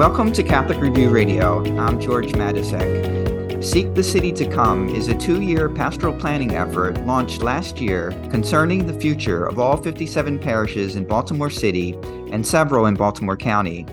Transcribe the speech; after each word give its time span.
Welcome 0.00 0.32
to 0.32 0.42
Catholic 0.42 0.80
Review 0.80 1.10
Radio. 1.10 1.62
I'm 1.78 2.00
George 2.00 2.32
Matysek. 2.32 3.62
Seek 3.62 3.92
the 3.92 4.02
City 4.02 4.32
to 4.32 4.48
Come 4.48 4.88
is 4.88 5.08
a 5.08 5.14
two 5.14 5.42
year 5.42 5.68
pastoral 5.68 6.14
planning 6.14 6.54
effort 6.54 6.98
launched 7.04 7.42
last 7.42 7.82
year 7.82 8.12
concerning 8.30 8.86
the 8.86 8.98
future 8.98 9.44
of 9.44 9.58
all 9.58 9.76
57 9.76 10.38
parishes 10.38 10.96
in 10.96 11.06
Baltimore 11.06 11.50
City 11.50 11.98
and 12.32 12.46
several 12.46 12.86
in 12.86 12.94
Baltimore 12.94 13.36
County. 13.36 13.84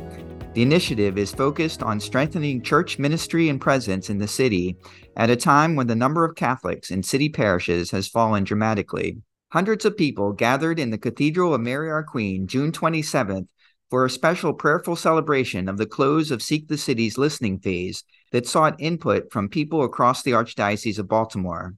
The 0.53 0.61
initiative 0.61 1.17
is 1.17 1.33
focused 1.33 1.83
on 1.83 1.99
strengthening 1.99 2.61
church 2.61 2.97
ministry 2.97 3.49
and 3.49 3.59
presence 3.59 4.09
in 4.09 4.17
the 4.17 4.29
city 4.29 4.77
at 5.17 5.29
a 5.29 5.35
time 5.35 5.75
when 5.75 5.87
the 5.87 5.95
number 5.95 6.23
of 6.23 6.37
Catholics 6.37 6.89
in 6.89 7.03
city 7.03 7.27
parishes 7.27 7.91
has 7.91 8.07
fallen 8.07 8.45
dramatically. 8.45 9.17
Hundreds 9.51 9.83
of 9.83 9.97
people 9.97 10.31
gathered 10.31 10.79
in 10.79 10.89
the 10.89 10.97
Cathedral 10.97 11.53
of 11.53 11.59
Mary 11.59 11.91
Our 11.91 12.03
Queen 12.03 12.47
June 12.47 12.71
27th 12.71 13.47
for 13.89 14.05
a 14.05 14.09
special 14.09 14.53
prayerful 14.53 14.95
celebration 14.95 15.69
of 15.69 15.77
the 15.77 15.85
close 15.85 16.31
of 16.31 16.41
Seek 16.41 16.67
the 16.67 16.77
City's 16.77 17.17
listening 17.17 17.59
phase 17.59 18.03
that 18.31 18.47
sought 18.47 18.81
input 18.81 19.31
from 19.31 19.49
people 19.49 19.83
across 19.83 20.23
the 20.23 20.31
Archdiocese 20.31 20.99
of 20.99 21.07
Baltimore. 21.07 21.75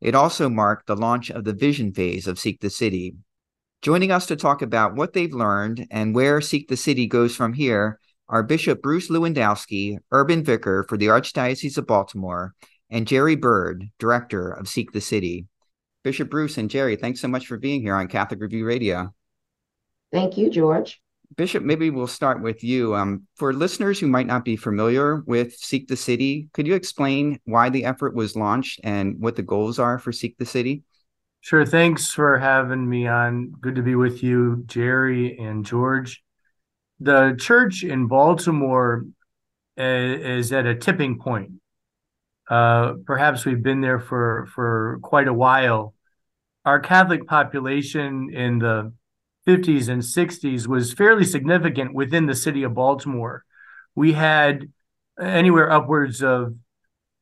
It 0.00 0.14
also 0.14 0.48
marked 0.48 0.86
the 0.86 0.96
launch 0.96 1.30
of 1.30 1.44
the 1.44 1.52
vision 1.52 1.92
phase 1.92 2.26
of 2.26 2.38
Seek 2.38 2.60
the 2.60 2.70
City. 2.70 3.16
Joining 3.82 4.12
us 4.12 4.26
to 4.26 4.36
talk 4.36 4.62
about 4.62 4.94
what 4.94 5.12
they've 5.12 5.32
learned 5.32 5.86
and 5.90 6.14
where 6.14 6.40
Seek 6.40 6.68
the 6.68 6.76
City 6.76 7.06
goes 7.06 7.34
from 7.34 7.52
here 7.52 7.98
are 8.28 8.42
Bishop 8.42 8.82
Bruce 8.82 9.08
Lewandowski, 9.08 9.98
Urban 10.12 10.44
Vicar 10.44 10.84
for 10.88 10.96
the 10.96 11.06
Archdiocese 11.06 11.78
of 11.78 11.86
Baltimore, 11.86 12.54
and 12.90 13.06
Geri 13.06 13.36
Byrd, 13.36 13.84
Director 13.98 14.50
of 14.50 14.68
Seek 14.68 14.92
the 14.92 15.00
City. 15.00 15.46
Bishop 16.04 16.30
Bruce 16.30 16.58
and 16.58 16.70
Geri, 16.70 16.96
thanks 16.96 17.20
so 17.20 17.28
much 17.28 17.46
for 17.46 17.56
being 17.56 17.80
here 17.80 17.94
on 17.94 18.08
Catholic 18.08 18.40
Review 18.40 18.64
Radio. 18.64 19.12
Thank 20.12 20.38
you, 20.38 20.50
George. 20.50 21.00
Bishop, 21.36 21.62
maybe 21.62 21.90
we'll 21.90 22.06
start 22.06 22.42
with 22.42 22.64
you. 22.64 22.94
Um, 22.94 23.26
for 23.36 23.52
listeners 23.52 24.00
who 24.00 24.06
might 24.08 24.26
not 24.26 24.44
be 24.44 24.56
familiar 24.56 25.22
with 25.26 25.54
Seek 25.54 25.86
the 25.86 25.96
City, 25.96 26.48
could 26.52 26.66
you 26.66 26.74
explain 26.74 27.38
why 27.44 27.68
the 27.68 27.84
effort 27.84 28.14
was 28.14 28.34
launched 28.34 28.80
and 28.82 29.20
what 29.20 29.36
the 29.36 29.42
goals 29.42 29.78
are 29.78 29.98
for 29.98 30.10
Seek 30.10 30.38
the 30.38 30.46
City? 30.46 30.82
Sure. 31.40 31.64
Thanks 31.64 32.12
for 32.12 32.38
having 32.38 32.88
me 32.88 33.06
on. 33.06 33.52
Good 33.60 33.76
to 33.76 33.82
be 33.82 33.94
with 33.94 34.22
you, 34.22 34.64
Geri 34.66 35.38
and 35.38 35.64
George. 35.64 36.22
The 37.00 37.36
church 37.38 37.84
in 37.84 38.08
Baltimore 38.08 39.06
uh, 39.78 39.82
is 39.82 40.52
at 40.52 40.66
a 40.66 40.74
tipping 40.74 41.18
point. 41.18 41.52
Uh, 42.50 42.94
perhaps 43.06 43.44
we've 43.44 43.62
been 43.62 43.80
there 43.80 44.00
for 44.00 44.48
for 44.54 44.98
quite 45.02 45.28
a 45.28 45.32
while. 45.32 45.94
Our 46.64 46.80
Catholic 46.80 47.26
population 47.26 48.30
in 48.32 48.58
the 48.58 48.92
50s 49.48 49.88
and 49.88 50.02
60s 50.02 50.66
was 50.66 50.92
fairly 50.92 51.24
significant 51.24 51.94
within 51.94 52.26
the 52.26 52.34
city 52.34 52.64
of 52.64 52.74
Baltimore. 52.74 53.44
We 53.94 54.12
had 54.12 54.70
anywhere 55.18 55.72
upwards 55.72 56.22
of 56.22 56.54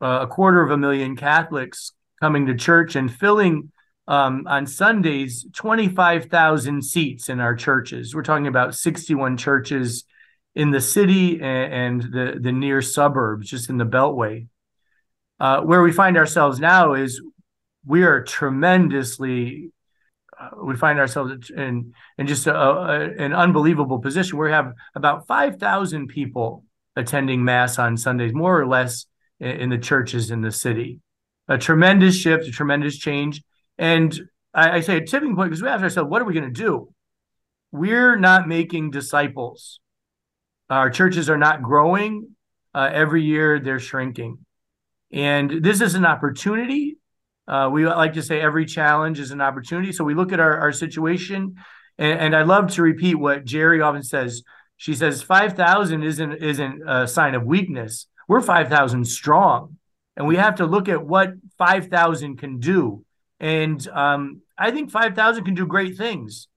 uh, 0.02 0.18
a 0.22 0.26
quarter 0.26 0.60
of 0.60 0.72
a 0.72 0.76
million 0.76 1.14
Catholics 1.14 1.92
coming 2.20 2.46
to 2.46 2.56
church 2.56 2.96
and 2.96 3.12
filling 3.12 3.70
um, 4.08 4.44
on 4.48 4.66
Sundays 4.66 5.46
25,000 5.54 6.82
seats 6.82 7.28
in 7.28 7.38
our 7.38 7.54
churches. 7.54 8.12
We're 8.12 8.24
talking 8.24 8.48
about 8.48 8.74
61 8.74 9.36
churches 9.36 10.04
in 10.56 10.72
the 10.72 10.80
city 10.80 11.40
and, 11.40 11.72
and 11.72 12.02
the, 12.12 12.38
the 12.40 12.52
near 12.52 12.82
suburbs, 12.82 13.48
just 13.48 13.70
in 13.70 13.76
the 13.76 13.86
Beltway. 13.86 14.48
Uh, 15.38 15.60
where 15.60 15.82
we 15.82 15.92
find 15.92 16.16
ourselves 16.16 16.58
now 16.58 16.94
is 16.94 17.22
we 17.84 18.02
are 18.02 18.24
tremendously 18.24 19.70
we 20.62 20.76
find 20.76 20.98
ourselves 20.98 21.50
in 21.50 21.92
in 22.18 22.26
just 22.26 22.46
a, 22.46 22.56
a, 22.56 23.00
an 23.18 23.32
unbelievable 23.32 23.98
position. 23.98 24.38
We 24.38 24.50
have 24.50 24.72
about 24.94 25.26
five 25.26 25.56
thousand 25.56 26.08
people 26.08 26.64
attending 26.96 27.44
mass 27.44 27.78
on 27.78 27.96
Sundays, 27.96 28.32
more 28.32 28.58
or 28.60 28.66
less, 28.66 29.06
in, 29.38 29.50
in, 29.50 29.70
the 29.70 29.78
churches 29.78 30.30
in 30.30 30.40
the 30.40 30.50
city. 30.50 31.00
A 31.48 31.58
tremendous 31.58 32.16
shift, 32.16 32.46
a 32.46 32.50
tremendous 32.50 32.96
change, 32.96 33.42
and 33.78 34.18
I, 34.54 34.76
I 34.76 34.80
say 34.80 34.96
a 34.96 35.06
tipping 35.06 35.36
point 35.36 35.50
because 35.50 35.62
we 35.62 35.68
ask 35.68 35.82
ourselves, 35.82 36.10
what 36.10 36.22
are 36.22 36.24
we 36.24 36.34
going 36.34 36.52
to 36.52 36.62
do? 36.62 36.88
We're 37.70 38.16
not 38.16 38.48
making 38.48 38.90
disciples. 38.90 39.80
Our 40.70 40.90
churches 40.90 41.28
are 41.28 41.36
not 41.36 41.62
growing. 41.62 42.30
Uh, 42.74 42.90
every 42.92 43.22
year, 43.22 43.58
they're 43.60 43.78
shrinking, 43.78 44.38
and 45.10 45.62
this 45.62 45.80
is 45.80 45.94
an 45.94 46.04
opportunity 46.04 46.95
uh, 47.48 47.68
we 47.72 47.86
like 47.86 48.14
to 48.14 48.22
say 48.22 48.40
every 48.40 48.66
challenge 48.66 49.20
is 49.20 49.30
an 49.30 49.40
opportunity. 49.40 49.92
So 49.92 50.04
we 50.04 50.14
look 50.14 50.32
at 50.32 50.40
our, 50.40 50.58
our 50.58 50.72
situation, 50.72 51.56
and, 51.98 52.18
and 52.18 52.36
I 52.36 52.42
love 52.42 52.72
to 52.72 52.82
repeat 52.82 53.14
what 53.14 53.44
Geri 53.44 53.80
often 53.80 54.02
says. 54.02 54.42
She 54.76 54.94
says 54.94 55.22
five 55.22 55.54
thousand 55.54 56.02
isn't 56.02 56.32
isn't 56.42 56.82
a 56.86 57.06
sign 57.06 57.34
of 57.34 57.44
weakness. 57.44 58.08
We're 58.28 58.42
five 58.42 58.68
thousand 58.68 59.06
strong, 59.06 59.78
and 60.16 60.26
we 60.26 60.36
have 60.36 60.56
to 60.56 60.66
look 60.66 60.88
at 60.88 61.04
what 61.04 61.30
five 61.56 61.86
thousand 61.86 62.38
can 62.38 62.58
do. 62.58 63.04
And 63.38 63.86
um, 63.88 64.42
I 64.58 64.70
think 64.70 64.90
five 64.90 65.14
thousand 65.14 65.44
can 65.44 65.54
do 65.54 65.66
great 65.66 65.96
things. 65.96 66.48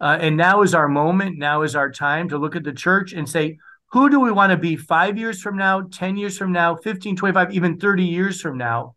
Uh, 0.00 0.18
and 0.20 0.36
now 0.36 0.62
is 0.62 0.74
our 0.74 0.88
moment. 0.88 1.38
Now 1.38 1.62
is 1.62 1.74
our 1.74 1.90
time 1.90 2.28
to 2.28 2.38
look 2.38 2.56
at 2.56 2.64
the 2.64 2.72
church 2.72 3.12
and 3.12 3.28
say, 3.28 3.58
who 3.92 4.10
do 4.10 4.18
we 4.18 4.32
want 4.32 4.50
to 4.50 4.56
be 4.56 4.76
five 4.76 5.16
years 5.16 5.40
from 5.40 5.56
now, 5.56 5.82
10 5.82 6.16
years 6.16 6.36
from 6.36 6.50
now, 6.50 6.74
15, 6.74 7.14
25, 7.14 7.52
even 7.54 7.78
30 7.78 8.02
years 8.04 8.40
from 8.40 8.58
now? 8.58 8.96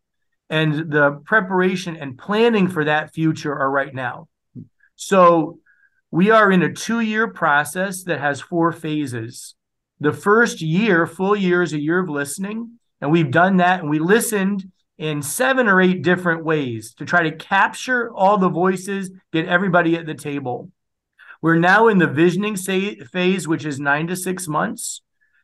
And 0.50 0.92
the 0.92 1.22
preparation 1.26 1.98
and 1.98 2.18
planning 2.18 2.68
for 2.68 2.86
that 2.86 3.14
future 3.14 3.54
are 3.54 3.70
right 3.70 3.94
now. 3.94 4.28
So 4.96 5.60
we 6.12 6.32
are 6.32 6.52
in 6.52 6.64
a 6.64 6.74
two 6.74 7.02
year 7.02 7.28
process 7.28 8.04
that 8.04 8.20
has 8.20 8.42
four 8.42 8.72
phases. 8.72 9.56
The 10.00 10.14
first 10.14 10.62
year, 10.62 11.06
full 11.06 11.36
year, 11.36 11.62
is 11.62 11.74
a 11.74 11.82
year 11.82 12.00
of 12.00 12.10
listening. 12.10 12.80
And 13.02 13.12
we've 13.12 13.32
done 13.32 13.58
that 13.58 13.82
and 13.82 13.90
we 13.90 14.00
listened 14.00 14.72
in 14.98 15.22
seven 15.22 15.68
or 15.68 15.80
eight 15.80 16.02
different 16.02 16.44
ways 16.44 16.94
to 16.96 17.06
try 17.06 17.24
to 17.24 17.36
capture 17.36 18.12
all 18.12 18.38
the 18.38 18.50
voices, 18.50 19.12
get 19.32 19.48
everybody 19.48 19.96
at 19.96 20.06
the 20.06 20.16
table. 20.16 20.72
We're 21.42 21.60
now 21.60 21.88
in 21.88 22.00
the 22.00 22.08
visioning 22.08 22.56
phase, 22.56 23.48
which 23.48 23.66
is 23.66 23.80
nine 23.80 24.08
to 24.08 24.16
six 24.16 24.48
months. 24.48 25.02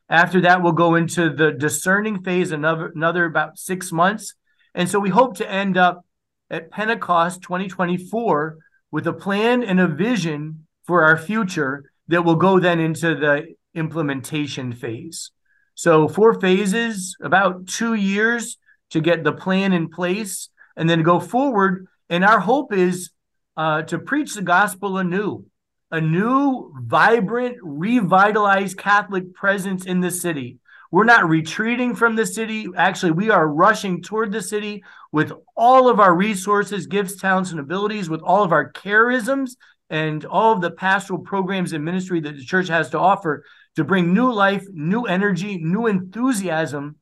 After 0.08 0.40
that, 0.40 0.62
we'll 0.62 0.72
go 0.72 0.96
into 0.96 1.30
the 1.30 1.52
discerning 1.52 2.22
phase, 2.22 2.50
another, 2.50 2.92
another 2.94 3.24
about 3.24 3.58
six 3.58 3.92
months. 3.92 4.34
And 4.74 4.88
so 4.88 4.98
we 4.98 5.10
hope 5.10 5.36
to 5.36 5.50
end 5.50 5.76
up 5.76 6.04
at 6.50 6.70
Pentecost 6.70 7.42
2024 7.42 8.58
with 8.90 9.06
a 9.06 9.12
plan 9.12 9.62
and 9.62 9.80
a 9.80 9.88
vision 9.88 10.66
for 10.84 11.04
our 11.04 11.16
future 11.16 11.90
that 12.08 12.24
will 12.24 12.36
go 12.36 12.58
then 12.60 12.80
into 12.80 13.14
the 13.14 13.54
implementation 13.74 14.72
phase. 14.72 15.30
So, 15.74 16.06
four 16.06 16.40
phases, 16.40 17.16
about 17.20 17.66
two 17.66 17.94
years 17.94 18.58
to 18.90 19.00
get 19.00 19.24
the 19.24 19.32
plan 19.32 19.72
in 19.72 19.88
place 19.88 20.48
and 20.76 20.88
then 20.88 21.02
go 21.02 21.18
forward. 21.18 21.86
And 22.08 22.24
our 22.24 22.38
hope 22.38 22.72
is 22.72 23.10
uh, 23.56 23.82
to 23.82 23.98
preach 23.98 24.34
the 24.34 24.42
gospel 24.42 24.98
anew, 24.98 25.46
a 25.90 26.00
new, 26.00 26.72
vibrant, 26.80 27.56
revitalized 27.62 28.78
Catholic 28.78 29.34
presence 29.34 29.86
in 29.86 30.00
the 30.00 30.10
city 30.10 30.58
we're 30.94 31.02
not 31.02 31.28
retreating 31.28 31.96
from 31.96 32.14
the 32.14 32.24
city. 32.24 32.68
Actually, 32.76 33.10
we 33.10 33.28
are 33.28 33.48
rushing 33.48 34.00
toward 34.00 34.30
the 34.30 34.40
city 34.40 34.84
with 35.10 35.32
all 35.56 35.88
of 35.88 35.98
our 35.98 36.14
resources, 36.14 36.86
gifts, 36.86 37.16
talents, 37.16 37.50
and 37.50 37.58
abilities, 37.58 38.08
with 38.08 38.20
all 38.20 38.44
of 38.44 38.52
our 38.52 38.70
charisms 38.70 39.56
and 39.90 40.24
all 40.24 40.52
of 40.52 40.60
the 40.60 40.70
pastoral 40.70 41.18
programs 41.18 41.72
and 41.72 41.84
ministry 41.84 42.20
that 42.20 42.36
the 42.36 42.44
church 42.44 42.68
has 42.68 42.90
to 42.90 42.98
offer 43.00 43.42
to 43.74 43.82
bring 43.82 44.14
new 44.14 44.32
life, 44.32 44.64
new 44.72 45.02
energy, 45.02 45.58
new 45.58 45.88
enthusiasm. 45.88 46.94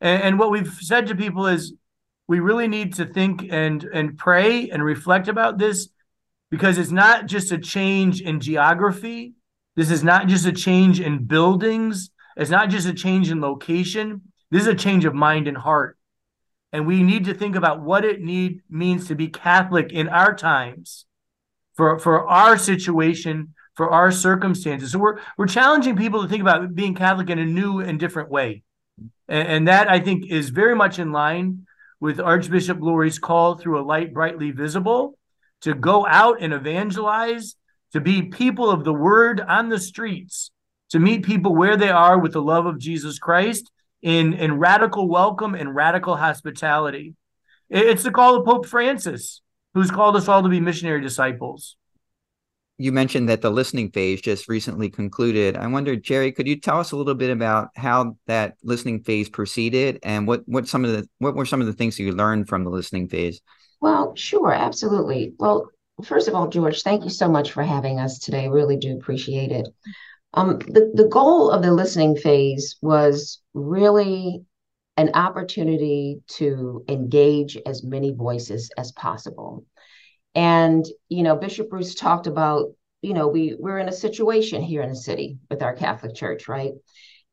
And, 0.00 0.22
and 0.24 0.38
what 0.40 0.50
we've 0.50 0.74
said 0.80 1.06
to 1.06 1.14
people 1.14 1.46
is 1.46 1.72
we 2.26 2.40
really 2.40 2.66
need 2.66 2.94
to 2.94 3.06
think 3.06 3.46
and 3.48 3.84
and 3.84 4.18
pray 4.18 4.70
and 4.70 4.82
reflect 4.82 5.28
about 5.28 5.56
this 5.56 5.90
because 6.50 6.78
it's 6.78 6.90
not 6.90 7.26
just 7.26 7.52
a 7.52 7.58
change 7.58 8.22
in 8.22 8.40
geography. 8.40 9.34
This 9.76 9.92
is 9.92 10.02
not 10.02 10.26
just 10.26 10.46
a 10.46 10.52
change 10.52 10.98
in 10.98 11.26
buildings 11.26 12.10
it's 12.36 12.50
not 12.50 12.70
just 12.70 12.86
a 12.86 12.94
change 12.94 13.30
in 13.30 13.40
location, 13.40 14.20
this 14.50 14.62
is 14.62 14.68
a 14.68 14.74
change 14.74 15.04
of 15.04 15.14
mind 15.14 15.48
and 15.48 15.56
heart. 15.56 15.96
and 16.72 16.86
we 16.86 17.02
need 17.02 17.24
to 17.24 17.34
think 17.34 17.56
about 17.56 17.80
what 17.80 18.04
it 18.04 18.20
need 18.20 18.60
means 18.68 19.08
to 19.08 19.14
be 19.14 19.28
Catholic 19.28 19.92
in 19.92 20.08
our 20.08 20.34
times, 20.34 21.06
for 21.74 21.98
for 21.98 22.28
our 22.28 22.58
situation, 22.58 23.54
for 23.74 23.90
our 23.90 24.10
circumstances. 24.10 24.92
So 24.92 24.98
we're 24.98 25.18
we're 25.38 25.46
challenging 25.46 25.96
people 25.96 26.22
to 26.22 26.28
think 26.28 26.42
about 26.42 26.74
being 26.74 26.94
Catholic 26.94 27.30
in 27.30 27.38
a 27.38 27.46
new 27.46 27.80
and 27.80 27.98
different 27.98 28.30
way, 28.30 28.62
and, 29.28 29.48
and 29.48 29.68
that 29.68 29.90
I 29.90 30.00
think 30.00 30.30
is 30.30 30.50
very 30.50 30.74
much 30.74 30.98
in 30.98 31.12
line 31.12 31.66
with 32.00 32.20
Archbishop 32.20 32.78
Lori's 32.80 33.18
call 33.18 33.56
through 33.56 33.80
a 33.80 33.84
light 33.84 34.12
brightly 34.12 34.50
visible 34.50 35.18
to 35.62 35.72
go 35.74 36.06
out 36.06 36.42
and 36.42 36.52
evangelize, 36.52 37.56
to 37.94 38.00
be 38.00 38.22
people 38.22 38.70
of 38.70 38.84
the 38.84 38.92
word 38.92 39.40
on 39.40 39.70
the 39.70 39.80
streets, 39.80 40.50
to 40.90 40.98
meet 40.98 41.24
people 41.24 41.54
where 41.54 41.76
they 41.76 41.90
are 41.90 42.18
with 42.18 42.32
the 42.32 42.42
love 42.42 42.66
of 42.66 42.78
Jesus 42.78 43.18
Christ 43.18 43.70
in, 44.02 44.34
in 44.34 44.58
radical 44.58 45.08
welcome 45.08 45.54
and 45.54 45.74
radical 45.74 46.16
hospitality. 46.16 47.14
It's 47.68 48.02
the 48.02 48.10
call 48.10 48.36
of 48.36 48.46
Pope 48.46 48.66
Francis, 48.66 49.40
who's 49.74 49.90
called 49.90 50.16
us 50.16 50.28
all 50.28 50.42
to 50.42 50.48
be 50.48 50.60
missionary 50.60 51.00
disciples. 51.00 51.76
You 52.78 52.92
mentioned 52.92 53.30
that 53.30 53.40
the 53.40 53.50
listening 53.50 53.90
phase 53.90 54.20
just 54.20 54.48
recently 54.48 54.90
concluded. 54.90 55.56
I 55.56 55.66
wonder, 55.66 55.96
Geri, 55.96 56.30
could 56.30 56.46
you 56.46 56.60
tell 56.60 56.78
us 56.78 56.92
a 56.92 56.96
little 56.96 57.14
bit 57.14 57.30
about 57.30 57.70
how 57.74 58.16
that 58.26 58.56
listening 58.62 59.02
phase 59.02 59.30
proceeded 59.30 59.98
and 60.02 60.26
what, 60.26 60.42
what 60.46 60.68
some 60.68 60.84
of 60.84 60.92
the 60.92 61.08
what 61.18 61.34
were 61.34 61.46
some 61.46 61.62
of 61.62 61.66
the 61.66 61.72
things 61.72 61.96
that 61.96 62.02
you 62.02 62.12
learned 62.12 62.48
from 62.48 62.64
the 62.64 62.70
listening 62.70 63.08
phase? 63.08 63.40
Well, 63.80 64.14
sure, 64.14 64.52
absolutely. 64.52 65.32
Well, 65.38 65.70
first 66.04 66.28
of 66.28 66.34
all, 66.34 66.48
George, 66.48 66.82
thank 66.82 67.04
you 67.04 67.10
so 67.10 67.28
much 67.28 67.52
for 67.52 67.62
having 67.62 67.98
us 67.98 68.18
today. 68.18 68.48
Really 68.48 68.76
do 68.76 68.94
appreciate 68.94 69.52
it. 69.52 69.68
Um, 70.36 70.58
the, 70.58 70.92
the 70.94 71.08
goal 71.08 71.50
of 71.50 71.62
the 71.62 71.72
listening 71.72 72.14
phase 72.14 72.76
was 72.82 73.40
really 73.54 74.44
an 74.98 75.10
opportunity 75.14 76.20
to 76.28 76.84
engage 76.88 77.58
as 77.66 77.82
many 77.82 78.12
voices 78.12 78.70
as 78.76 78.92
possible. 78.92 79.64
And, 80.34 80.84
you 81.08 81.22
know, 81.22 81.36
Bishop 81.36 81.70
Bruce 81.70 81.94
talked 81.94 82.26
about, 82.26 82.74
you 83.00 83.14
know, 83.14 83.28
we, 83.28 83.56
we're 83.58 83.78
in 83.78 83.88
a 83.88 83.92
situation 83.92 84.62
here 84.62 84.82
in 84.82 84.90
the 84.90 84.96
city 84.96 85.38
with 85.50 85.62
our 85.62 85.74
Catholic 85.74 86.14
Church, 86.14 86.48
right? 86.48 86.72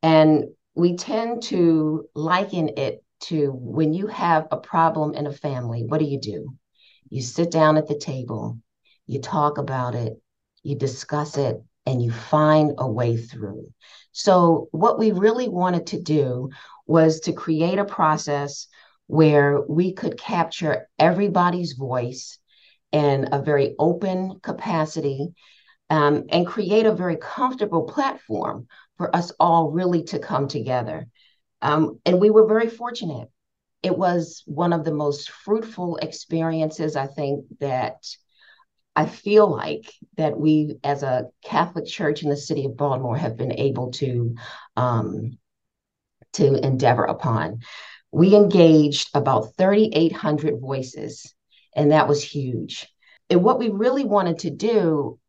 And 0.01 0.45
we 0.73 0.95
tend 0.95 1.43
to 1.43 2.05
liken 2.15 2.71
it 2.77 3.03
to 3.23 3.51
when 3.51 3.93
you 3.93 4.07
have 4.07 4.47
a 4.51 4.57
problem 4.57 5.13
in 5.13 5.27
a 5.27 5.33
family, 5.33 5.83
what 5.85 5.99
do 5.99 6.05
you 6.05 6.19
do? 6.19 6.53
You 7.09 7.21
sit 7.21 7.51
down 7.51 7.77
at 7.77 7.87
the 7.87 7.97
table, 7.97 8.59
you 9.07 9.19
talk 9.19 9.57
about 9.57 9.95
it, 9.95 10.13
you 10.63 10.75
discuss 10.75 11.37
it, 11.37 11.61
and 11.85 12.01
you 12.01 12.11
find 12.11 12.73
a 12.77 12.89
way 12.89 13.17
through. 13.17 13.65
So, 14.11 14.67
what 14.71 14.99
we 14.99 15.11
really 15.11 15.49
wanted 15.49 15.87
to 15.87 16.01
do 16.01 16.49
was 16.85 17.21
to 17.21 17.33
create 17.33 17.79
a 17.79 17.85
process 17.85 18.67
where 19.07 19.61
we 19.61 19.93
could 19.93 20.17
capture 20.17 20.87
everybody's 20.97 21.73
voice 21.73 22.39
in 22.91 23.29
a 23.31 23.41
very 23.41 23.75
open 23.79 24.39
capacity 24.41 25.33
um, 25.89 26.23
and 26.29 26.47
create 26.47 26.85
a 26.85 26.95
very 26.95 27.17
comfortable 27.17 27.83
platform 27.83 28.67
for 28.97 29.13
us 29.15 29.31
all 29.39 29.71
really 29.71 30.03
to 30.03 30.19
come 30.19 30.47
together. 30.47 31.07
Um, 31.61 31.99
and 32.05 32.19
we 32.19 32.29
were 32.29 32.47
very 32.47 32.69
fortunate. 32.69 33.29
It 33.81 33.97
was 33.97 34.43
one 34.45 34.73
of 34.73 34.85
the 34.85 34.93
most 34.93 35.29
fruitful 35.29 35.97
experiences, 35.97 36.95
I 36.95 37.07
think, 37.07 37.45
that 37.59 37.97
I 38.95 39.05
feel 39.07 39.49
like 39.49 39.91
that 40.17 40.37
we, 40.37 40.77
as 40.83 41.03
a 41.03 41.29
Catholic 41.43 41.87
Church 41.87 42.23
in 42.23 42.29
the 42.29 42.37
city 42.37 42.65
of 42.65 42.77
Baltimore, 42.77 43.17
have 43.17 43.37
been 43.37 43.53
able 43.53 43.91
to 43.93 44.35
um, 44.75 45.37
to 46.33 46.65
endeavor 46.65 47.03
upon. 47.03 47.59
We 48.11 48.35
engaged 48.35 49.09
about 49.13 49.55
3,800 49.57 50.59
voices, 50.59 51.33
and 51.75 51.91
that 51.91 52.07
was 52.07 52.23
huge. 52.23 52.87
And 53.29 53.43
what 53.43 53.59
we 53.59 53.69
really 53.69 54.03
wanted 54.03 54.39
to 54.39 54.51
do 54.51 55.19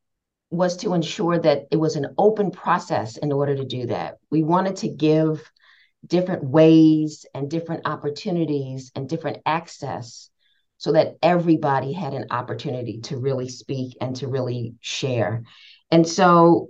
was 0.51 0.77
to 0.79 0.95
ensure 0.95 1.39
that 1.39 1.65
it 1.71 1.77
was 1.77 1.97
an 1.97 2.15
open 2.19 2.51
process 2.51 3.17
in 3.17 3.33
order 3.33 3.57
to 3.57 3.65
do 3.65 3.87
that. 3.87 4.19
We 4.31 4.43
wanted 4.43 4.77
to 4.77 4.89
give 4.89 5.51
different 6.07 6.45
ways 6.45 7.25
and 7.35 7.51
different 7.51 7.87
opportunities 7.87 8.93
and 8.95 9.09
different 9.09 9.39
access 9.47 10.29
so 10.85 10.93
that 10.93 11.17
everybody 11.23 11.95
had 11.95 12.13
an 12.13 12.27
opportunity 12.31 13.01
to 13.01 13.17
really 13.17 13.49
speak 13.49 13.97
and 14.03 14.15
to 14.17 14.29
really 14.29 14.75
share. 14.83 15.43
And 15.91 16.07
so 16.07 16.69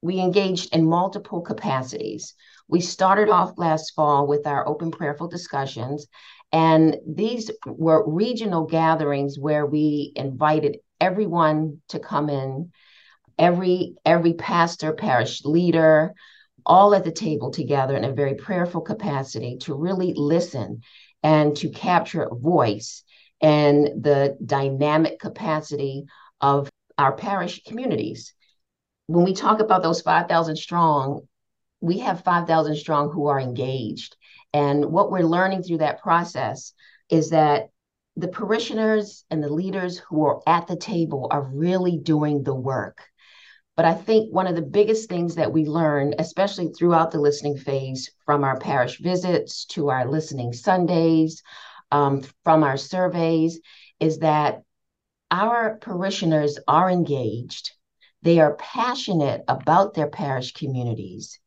we 0.00 0.20
engaged 0.20 0.72
in 0.72 0.88
multiple 0.88 1.40
capacities. 1.40 2.34
We 2.68 2.80
started 2.80 3.28
off 3.28 3.58
last 3.58 3.92
fall 3.96 4.28
with 4.28 4.46
our 4.46 4.68
open 4.68 4.92
prayerful 4.92 5.26
discussions, 5.26 6.06
and 6.52 6.96
these 7.12 7.50
were 7.66 8.08
regional 8.08 8.66
gatherings 8.66 9.36
where 9.36 9.66
we 9.66 10.12
invited 10.14 10.76
everyone 11.00 11.78
to 11.88 11.98
come 11.98 12.30
in, 12.30 12.70
every 13.36 13.96
every 14.04 14.34
pastor, 14.34 14.92
parish 14.92 15.44
leader, 15.44 16.14
all 16.64 16.94
at 16.94 17.02
the 17.02 17.10
table 17.10 17.50
together 17.50 17.96
in 17.96 18.04
a 18.04 18.12
very 18.12 18.36
prayerful 18.36 18.82
capacity 18.82 19.56
to 19.62 19.74
really 19.74 20.12
listen 20.14 20.82
and 21.24 21.56
to 21.56 21.68
capture 21.70 22.22
a 22.22 22.32
voice 22.36 23.02
and 23.40 24.02
the 24.02 24.36
dynamic 24.44 25.18
capacity 25.18 26.06
of 26.40 26.68
our 26.98 27.12
parish 27.12 27.62
communities. 27.64 28.34
When 29.06 29.24
we 29.24 29.34
talk 29.34 29.60
about 29.60 29.82
those 29.82 30.00
5,000 30.00 30.56
strong, 30.56 31.28
we 31.80 31.98
have 31.98 32.24
5,000 32.24 32.76
strong 32.76 33.10
who 33.10 33.26
are 33.26 33.38
engaged. 33.38 34.16
And 34.52 34.86
what 34.86 35.10
we're 35.10 35.20
learning 35.20 35.62
through 35.62 35.78
that 35.78 36.00
process 36.00 36.72
is 37.10 37.30
that 37.30 37.68
the 38.16 38.28
parishioners 38.28 39.24
and 39.30 39.42
the 39.42 39.52
leaders 39.52 39.98
who 39.98 40.24
are 40.24 40.40
at 40.46 40.66
the 40.66 40.76
table 40.76 41.28
are 41.30 41.42
really 41.42 41.98
doing 41.98 42.42
the 42.42 42.54
work. 42.54 43.02
But 43.76 43.84
I 43.84 43.92
think 43.92 44.32
one 44.32 44.46
of 44.46 44.56
the 44.56 44.62
biggest 44.62 45.10
things 45.10 45.34
that 45.34 45.52
we 45.52 45.66
learned, 45.66 46.14
especially 46.18 46.68
throughout 46.68 47.10
the 47.10 47.20
listening 47.20 47.58
phase, 47.58 48.10
from 48.24 48.42
our 48.42 48.58
parish 48.58 48.98
visits 48.98 49.66
to 49.66 49.90
our 49.90 50.08
listening 50.08 50.54
Sundays, 50.54 51.42
um, 51.90 52.22
from 52.44 52.62
our 52.62 52.76
surveys 52.76 53.60
is 54.00 54.18
that 54.18 54.62
our 55.30 55.76
parishioners 55.78 56.58
are 56.68 56.90
engaged, 56.90 57.72
they 58.22 58.38
are 58.40 58.56
passionate 58.56 59.42
about 59.48 59.94
their 59.94 60.08
parish 60.08 60.52
communities. 60.52 61.38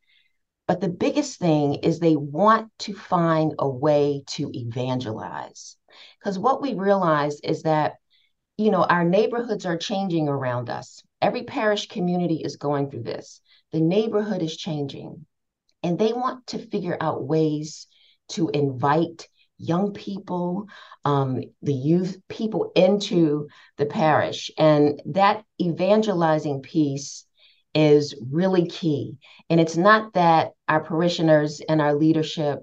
But 0.68 0.82
the 0.82 0.90
biggest 0.90 1.40
thing 1.40 1.76
is 1.76 2.00
they 2.00 2.16
want 2.16 2.72
to 2.80 2.94
find 2.94 3.56
a 3.58 3.68
way 3.68 4.24
to 4.28 4.52
evangelize. 4.54 5.78
Because 6.20 6.38
what 6.38 6.62
we 6.62 6.76
realize 6.76 7.40
is 7.40 7.64
that, 7.64 7.96
you 8.58 8.70
know, 8.70 8.84
our 8.84 9.04
neighborhoods 9.04 9.66
are 9.66 9.78
changing 9.78 10.28
around 10.28 10.70
us. 10.70 11.02
Every 11.22 11.44
parish 11.44 11.88
community 11.88 12.42
is 12.44 12.58
going 12.58 12.90
through 12.90 13.04
this. 13.04 13.42
The 13.72 13.80
neighborhood 13.80 14.44
is 14.44 14.56
changing. 14.56 15.26
And 15.82 15.98
they 15.98 16.14
want 16.14 16.46
to 16.48 16.60
figure 16.60 16.98
out 17.00 17.24
ways 17.24 17.88
to 18.30 18.50
invite 18.50 19.28
young 19.60 19.94
people, 19.94 20.68
um, 21.06 21.42
the 21.62 21.74
youth 21.74 22.18
people 22.30 22.72
into 22.76 23.48
the 23.78 23.86
parish. 23.86 24.50
And 24.58 25.02
that 25.06 25.44
evangelizing 25.62 26.62
piece 26.62 27.26
is 27.76 28.16
really 28.32 28.68
key. 28.68 29.18
And 29.50 29.60
it's 29.60 29.78
not 29.78 30.14
that 30.14 30.54
our 30.68 30.80
parishioners 30.84 31.62
and 31.68 31.82
our 31.82 31.94
leadership 31.94 32.60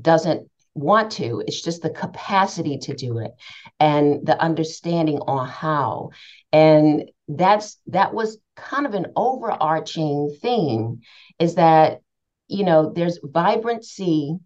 doesn't 0.00 0.48
want 0.74 1.12
to, 1.12 1.42
it's 1.46 1.62
just 1.62 1.82
the 1.82 1.90
capacity 1.90 2.78
to 2.78 2.94
do 2.94 3.18
it 3.18 3.32
and 3.80 4.26
the 4.26 4.40
understanding 4.40 5.18
on 5.18 5.46
how. 5.46 6.10
And 6.52 7.10
that's 7.28 7.78
that 7.88 8.14
was 8.14 8.38
kind 8.56 8.86
of 8.86 8.94
an 8.94 9.06
overarching 9.16 10.34
theme 10.40 11.00
is 11.38 11.56
that 11.56 12.00
you 12.48 12.64
know 12.64 12.90
there's 12.94 13.18
vibrancy 13.22 14.38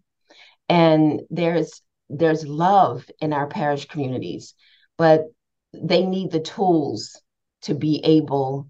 and 0.67 1.21
there's 1.29 1.81
there's 2.09 2.47
love 2.47 3.05
in 3.19 3.33
our 3.33 3.47
parish 3.47 3.87
communities, 3.87 4.53
but 4.97 5.25
they 5.73 6.05
need 6.05 6.31
the 6.31 6.39
tools 6.39 7.19
to 7.63 7.73
be 7.73 8.01
able 8.03 8.69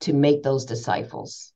to 0.00 0.12
make 0.12 0.42
those 0.42 0.64
disciples. 0.64 1.52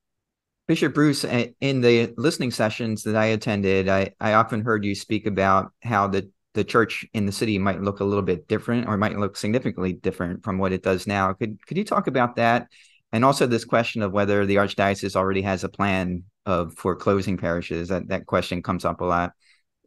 Bishop 0.67 0.93
Bruce, 0.93 1.23
in 1.23 1.81
the 1.81 2.13
listening 2.17 2.51
sessions 2.51 3.03
that 3.03 3.15
I 3.15 3.25
attended, 3.25 3.89
I, 3.89 4.13
I 4.19 4.33
often 4.33 4.63
heard 4.63 4.85
you 4.85 4.95
speak 4.95 5.25
about 5.25 5.71
how 5.81 6.07
the, 6.07 6.29
the 6.53 6.63
church 6.63 7.05
in 7.13 7.25
the 7.25 7.31
city 7.31 7.57
might 7.57 7.81
look 7.81 7.99
a 7.99 8.05
little 8.05 8.23
bit 8.23 8.47
different 8.47 8.87
or 8.87 8.97
might 8.97 9.17
look 9.17 9.35
significantly 9.35 9.93
different 9.93 10.43
from 10.43 10.57
what 10.57 10.71
it 10.71 10.83
does 10.83 11.07
now. 11.07 11.33
Could 11.33 11.65
could 11.65 11.77
you 11.77 11.83
talk 11.83 12.07
about 12.07 12.35
that? 12.37 12.67
And 13.11 13.25
also 13.25 13.47
this 13.47 13.65
question 13.65 14.01
of 14.01 14.13
whether 14.13 14.45
the 14.45 14.55
archdiocese 14.55 15.15
already 15.15 15.41
has 15.41 15.63
a 15.63 15.69
plan 15.69 16.23
of 16.45 16.73
for 16.75 16.95
closing 16.95 17.37
parishes. 17.37 17.89
That 17.89 18.07
that 18.07 18.25
question 18.25 18.61
comes 18.61 18.85
up 18.85 19.01
a 19.01 19.05
lot 19.05 19.33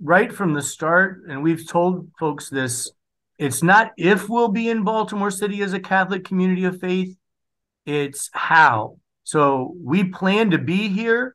right 0.04 0.30
from 0.30 0.52
the 0.52 0.62
start, 0.62 1.22
and 1.28 1.42
we've 1.42 1.66
told 1.66 2.10
folks 2.20 2.50
this, 2.50 2.92
it's 3.38 3.62
not 3.62 3.92
if 3.96 4.28
we'll 4.28 4.48
be 4.48 4.68
in 4.68 4.84
Baltimore 4.84 5.30
City 5.30 5.62
as 5.62 5.72
a 5.72 5.80
Catholic 5.80 6.24
community 6.24 6.64
of 6.64 6.78
faith, 6.78 7.16
it's 7.86 8.30
how. 8.32 8.98
So 9.24 9.74
we 9.82 10.04
plan 10.04 10.50
to 10.50 10.58
be 10.58 10.88
here. 10.88 11.34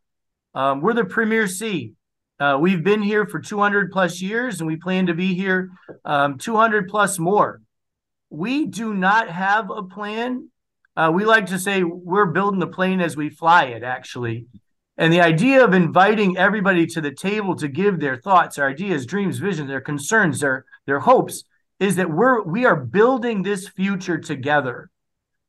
Um, 0.53 0.81
we're 0.81 0.93
the 0.93 1.03
premier 1.03 1.47
see. 1.47 1.93
Uh, 2.39 2.57
we've 2.61 2.83
been 2.83 3.01
here 3.01 3.25
for 3.25 3.39
200 3.39 3.91
plus 3.91 4.21
years 4.21 4.61
and 4.61 4.67
we 4.67 4.77
plan 4.77 5.07
to 5.07 5.13
be 5.13 5.33
here 5.33 5.71
um, 6.05 6.37
200 6.37 6.87
plus 6.87 7.19
more. 7.19 7.61
We 8.29 8.67
do 8.67 8.93
not 8.93 9.29
have 9.29 9.71
a 9.71 9.83
plan. 9.83 10.49
Uh, 10.95 11.11
we 11.13 11.25
like 11.25 11.47
to 11.47 11.59
say 11.59 11.83
we're 11.83 12.27
building 12.27 12.59
the 12.59 12.67
plane 12.67 13.01
as 13.01 13.17
we 13.17 13.29
fly 13.29 13.65
it, 13.65 13.83
actually. 13.83 14.45
And 14.99 15.13
the 15.13 15.21
idea 15.21 15.63
of 15.63 15.73
inviting 15.73 16.37
everybody 16.37 16.85
to 16.87 16.99
the 16.99 17.13
table 17.13 17.55
to 17.55 17.69
give 17.69 18.01
their 18.01 18.17
thoughts, 18.17 18.57
their 18.57 18.67
ideas, 18.67 19.05
dreams, 19.05 19.37
visions, 19.37 19.69
their 19.69 19.79
concerns, 19.79 20.41
their 20.41 20.65
their 20.85 20.99
hopes, 20.99 21.45
is 21.79 21.95
that 21.95 22.11
we're 22.11 22.43
we 22.43 22.65
are 22.65 22.75
building 22.75 23.41
this 23.41 23.69
future 23.69 24.17
together. 24.17 24.91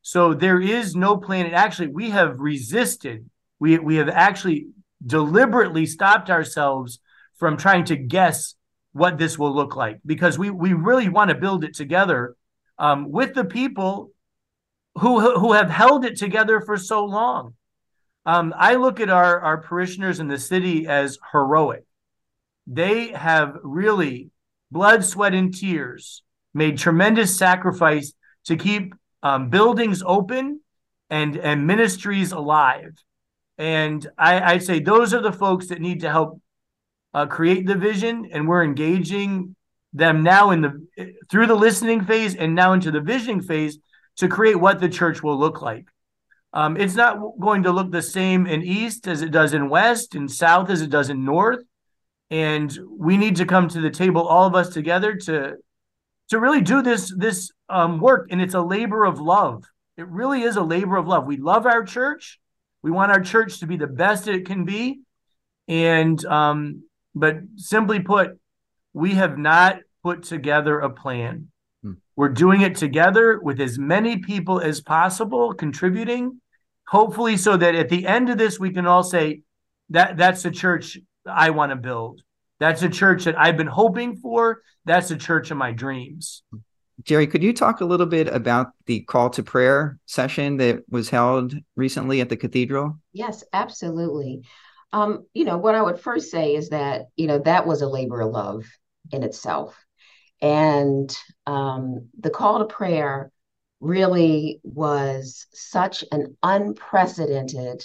So 0.01 0.33
there 0.33 0.61
is 0.61 0.95
no 0.95 1.17
plan. 1.17 1.47
Actually, 1.47 1.89
we 1.89 2.11
have 2.11 2.39
resisted. 2.39 3.29
We 3.59 3.77
we 3.77 3.97
have 3.97 4.07
actually 4.07 4.67
deliberately 5.05 5.85
stopped 5.85 6.29
ourselves 6.29 6.99
from 7.35 7.57
trying 7.57 7.83
to 7.85 7.97
guess 7.97 8.55
what 8.93 9.17
this 9.17 9.37
will 9.37 9.53
look 9.53 9.75
like 9.75 9.99
because 10.05 10.39
we 10.39 10.49
we 10.49 10.71
really 10.71 11.09
want 11.09 11.27
to 11.29 11.35
build 11.35 11.65
it 11.65 11.75
together 11.75 12.37
um, 12.79 13.11
with 13.11 13.33
the 13.33 13.43
people 13.43 14.11
who 14.99 15.37
who 15.37 15.51
have 15.51 15.69
held 15.69 16.05
it 16.05 16.15
together 16.15 16.61
for 16.61 16.77
so 16.77 17.03
long. 17.03 17.53
Um, 18.25 18.53
I 18.57 18.75
look 18.75 18.99
at 18.99 19.09
our, 19.09 19.39
our 19.39 19.57
parishioners 19.57 20.19
in 20.19 20.27
the 20.27 20.39
city 20.39 20.87
as 20.87 21.17
heroic. 21.31 21.85
They 22.67 23.09
have 23.09 23.57
really 23.63 24.29
blood, 24.69 25.03
sweat, 25.03 25.33
and 25.33 25.53
tears 25.53 26.21
made 26.53 26.77
tremendous 26.77 27.37
sacrifice 27.37 28.13
to 28.45 28.55
keep 28.55 28.93
um, 29.23 29.49
buildings 29.49 30.03
open 30.05 30.61
and, 31.09 31.37
and 31.37 31.65
ministries 31.65 32.31
alive. 32.31 32.93
And 33.57 34.07
I, 34.17 34.53
I'd 34.53 34.63
say 34.63 34.79
those 34.79 35.13
are 35.13 35.21
the 35.21 35.31
folks 35.31 35.67
that 35.67 35.81
need 35.81 36.01
to 36.01 36.09
help 36.09 36.41
uh, 37.13 37.25
create 37.25 37.65
the 37.65 37.75
vision, 37.75 38.29
and 38.31 38.47
we're 38.47 38.63
engaging 38.63 39.55
them 39.93 40.23
now 40.23 40.51
in 40.51 40.61
the 40.61 41.13
through 41.29 41.47
the 41.47 41.55
listening 41.55 42.05
phase 42.05 42.35
and 42.35 42.55
now 42.55 42.71
into 42.71 42.91
the 42.91 43.01
visioning 43.01 43.41
phase 43.41 43.77
to 44.15 44.29
create 44.29 44.55
what 44.55 44.79
the 44.79 44.87
church 44.87 45.21
will 45.21 45.37
look 45.37 45.61
like. 45.61 45.85
Um, 46.53 46.75
it's 46.77 46.95
not 46.95 47.17
going 47.39 47.63
to 47.63 47.71
look 47.71 47.91
the 47.91 48.01
same 48.01 48.45
in 48.45 48.61
East 48.61 49.07
as 49.07 49.21
it 49.21 49.31
does 49.31 49.53
in 49.53 49.69
West 49.69 50.15
and 50.15 50.29
South 50.29 50.69
as 50.69 50.81
it 50.81 50.89
does 50.89 51.09
in 51.09 51.23
North. 51.23 51.63
And 52.29 52.77
we 52.89 53.17
need 53.17 53.37
to 53.37 53.45
come 53.45 53.67
to 53.69 53.81
the 53.81 53.89
table, 53.89 54.27
all 54.27 54.47
of 54.47 54.55
us 54.55 54.69
together, 54.69 55.15
to 55.15 55.55
to 56.29 56.39
really 56.39 56.61
do 56.61 56.81
this 56.81 57.13
this 57.15 57.51
um, 57.69 57.99
work. 57.99 58.27
And 58.31 58.41
it's 58.41 58.53
a 58.53 58.61
labor 58.61 59.05
of 59.05 59.19
love. 59.19 59.63
It 59.97 60.07
really 60.07 60.43
is 60.43 60.55
a 60.55 60.63
labor 60.63 60.95
of 60.95 61.07
love. 61.07 61.25
We 61.25 61.37
love 61.37 61.65
our 61.65 61.83
church. 61.83 62.39
We 62.81 62.91
want 62.91 63.11
our 63.11 63.21
church 63.21 63.59
to 63.59 63.67
be 63.67 63.77
the 63.77 63.87
best 63.87 64.27
it 64.27 64.45
can 64.45 64.65
be. 64.65 65.01
And 65.67 66.23
um, 66.25 66.83
but 67.13 67.37
simply 67.57 67.99
put, 67.99 68.39
we 68.93 69.15
have 69.15 69.37
not 69.37 69.79
put 70.03 70.23
together 70.23 70.79
a 70.79 70.89
plan. 70.89 71.50
We're 72.15 72.29
doing 72.29 72.61
it 72.61 72.75
together 72.75 73.39
with 73.41 73.59
as 73.61 73.79
many 73.79 74.17
people 74.17 74.59
as 74.59 74.81
possible 74.81 75.53
contributing 75.53 76.41
hopefully 76.91 77.37
so 77.37 77.55
that 77.55 77.73
at 77.73 77.87
the 77.87 78.05
end 78.05 78.29
of 78.29 78.37
this 78.37 78.59
we 78.59 78.69
can 78.69 78.85
all 78.85 79.01
say 79.01 79.41
that 79.89 80.17
that's 80.17 80.43
the 80.43 80.51
church 80.51 80.97
I 81.25 81.51
want 81.51 81.71
to 81.71 81.77
build. 81.77 82.21
That's 82.59 82.81
a 82.83 82.89
church 82.89 83.23
that 83.23 83.39
I've 83.39 83.55
been 83.55 83.67
hoping 83.67 84.17
for. 84.17 84.61
That's 84.83 85.09
a 85.09 85.17
church 85.17 85.51
of 85.51 85.57
my 85.57 85.71
dreams. 85.71 86.43
Geri, 87.03 87.27
could 87.27 87.43
you 87.43 87.53
talk 87.53 87.79
a 87.79 87.85
little 87.85 88.05
bit 88.05 88.27
about 88.27 88.71
the 88.85 89.01
call 89.01 89.29
to 89.31 89.41
prayer 89.41 89.97
session 90.05 90.57
that 90.57 90.83
was 90.89 91.09
held 91.09 91.55
recently 91.75 92.19
at 92.19 92.27
the 92.27 92.37
cathedral? 92.37 92.99
Yes, 93.13 93.43
absolutely. 93.53 94.43
Um, 94.93 95.25
you 95.33 95.45
know, 95.45 95.57
what 95.57 95.75
I 95.75 95.81
would 95.81 95.99
first 95.99 96.29
say 96.29 96.55
is 96.55 96.69
that, 96.69 97.07
you 97.15 97.27
know, 97.27 97.39
that 97.39 97.65
was 97.65 97.81
a 97.81 97.87
labor 97.87 98.21
of 98.21 98.31
love 98.31 98.65
in 99.11 99.23
itself. 99.23 99.81
And 100.41 101.15
um, 101.45 102.09
the 102.19 102.29
call 102.29 102.59
to 102.59 102.65
prayer 102.65 103.31
really 103.79 104.59
was 104.63 105.47
such 105.53 106.03
an 106.11 106.37
unprecedented, 106.41 107.83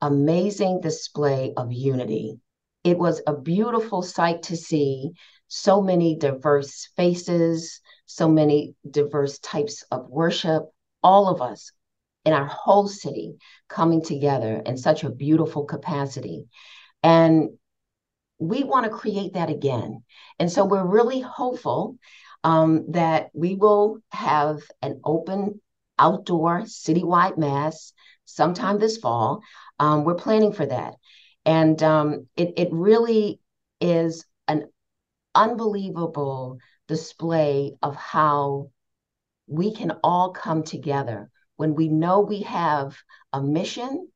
amazing 0.00 0.80
display 0.80 1.52
of 1.56 1.72
unity. 1.72 2.38
It 2.84 2.98
was 2.98 3.20
a 3.26 3.36
beautiful 3.36 4.02
sight 4.02 4.44
to 4.44 4.56
see 4.56 5.12
so 5.48 5.82
many 5.82 6.16
diverse 6.16 6.88
faces, 6.96 7.80
so 8.06 8.28
many 8.28 8.74
diverse 8.90 9.38
types 9.38 9.82
of 9.90 10.08
worship, 10.08 10.64
all 11.02 11.28
of 11.28 11.42
us 11.42 11.72
in 12.24 12.32
our 12.32 12.46
whole 12.46 12.88
city 12.88 13.36
coming 13.68 14.02
together 14.02 14.62
in 14.64 14.76
such 14.76 15.04
a 15.04 15.10
beautiful 15.10 15.64
capacity. 15.64 16.46
And 17.02 17.57
we 18.38 18.64
want 18.64 18.84
to 18.84 18.90
create 18.90 19.34
that 19.34 19.50
again. 19.50 20.02
And 20.38 20.50
so 20.50 20.64
we're 20.64 20.86
really 20.86 21.20
hopeful 21.20 21.96
um, 22.44 22.92
that 22.92 23.30
we 23.32 23.54
will 23.54 23.98
have 24.10 24.62
an 24.80 25.00
open 25.04 25.60
outdoor 25.98 26.62
citywide 26.62 27.36
mass 27.36 27.92
sometime 28.24 28.78
this 28.78 28.98
fall. 28.98 29.42
Um, 29.78 30.04
we're 30.04 30.14
planning 30.14 30.52
for 30.52 30.66
that. 30.66 30.94
And 31.44 31.82
um, 31.82 32.28
it, 32.36 32.54
it 32.56 32.68
really 32.72 33.40
is 33.80 34.24
an 34.46 34.68
unbelievable 35.34 36.58
display 36.86 37.74
of 37.82 37.96
how 37.96 38.70
we 39.46 39.72
can 39.74 39.92
all 40.04 40.32
come 40.32 40.62
together 40.62 41.30
when 41.56 41.74
we 41.74 41.88
know 41.88 42.20
we 42.20 42.42
have 42.42 42.96
a 43.32 43.42
mission. 43.42 44.08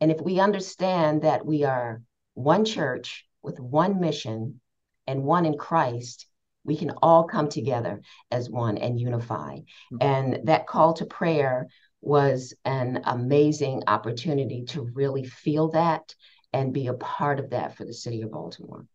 And 0.00 0.10
if 0.10 0.20
we 0.20 0.40
understand 0.40 1.22
that 1.22 1.46
we 1.46 1.64
are 1.64 2.02
one 2.34 2.64
church 2.64 3.26
with 3.42 3.58
one 3.58 4.00
mission 4.00 4.60
and 5.06 5.24
one 5.24 5.46
in 5.46 5.56
Christ, 5.56 6.26
we 6.64 6.76
can 6.76 6.90
all 7.02 7.24
come 7.24 7.48
together 7.48 8.00
as 8.30 8.50
one 8.50 8.78
and 8.78 9.00
unify. 9.00 9.56
Mm-hmm. 9.56 9.96
And 10.00 10.46
that 10.46 10.66
call 10.66 10.94
to 10.94 11.06
prayer 11.06 11.68
was 12.00 12.54
an 12.64 13.02
amazing 13.04 13.82
opportunity 13.86 14.64
to 14.68 14.90
really 14.94 15.24
feel 15.24 15.68
that 15.70 16.14
and 16.52 16.72
be 16.72 16.86
a 16.86 16.94
part 16.94 17.38
of 17.38 17.50
that 17.50 17.76
for 17.76 17.84
the 17.84 17.94
city 17.94 18.22
of 18.22 18.30
Baltimore. 18.30 18.86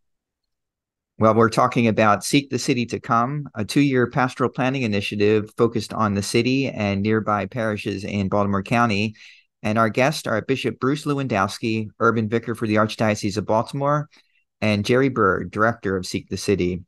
Well, 1.17 1.33
we're 1.33 1.49
talking 1.49 1.87
about 1.87 2.25
Seek 2.25 2.49
the 2.49 2.59
City 2.59 2.85
to 2.87 2.99
Come, 2.99 3.47
a 3.55 3.63
two 3.63 3.79
year 3.79 4.09
pastoral 4.09 4.49
planning 4.49 4.81
initiative 4.81 5.49
focused 5.55 5.93
on 5.93 6.13
the 6.13 6.21
city 6.21 6.67
and 6.67 7.01
nearby 7.01 7.45
parishes 7.45 8.03
in 8.03 8.27
Baltimore 8.27 8.63
County. 8.63 9.15
And 9.63 9.79
our 9.79 9.89
guests 9.89 10.27
are 10.27 10.41
Bishop 10.41 10.79
Bruce 10.79 11.05
Lewandowski, 11.05 11.87
urban 11.99 12.27
vicar 12.27 12.53
for 12.53 12.67
the 12.67 12.75
Archdiocese 12.75 13.37
of 13.37 13.45
Baltimore, 13.45 14.09
and 14.65 14.83
Geri 14.83 15.09
Byrd, 15.09 15.51
director 15.51 15.95
of 15.95 16.07
Seek 16.07 16.29
the 16.29 16.37
City. 16.37 16.83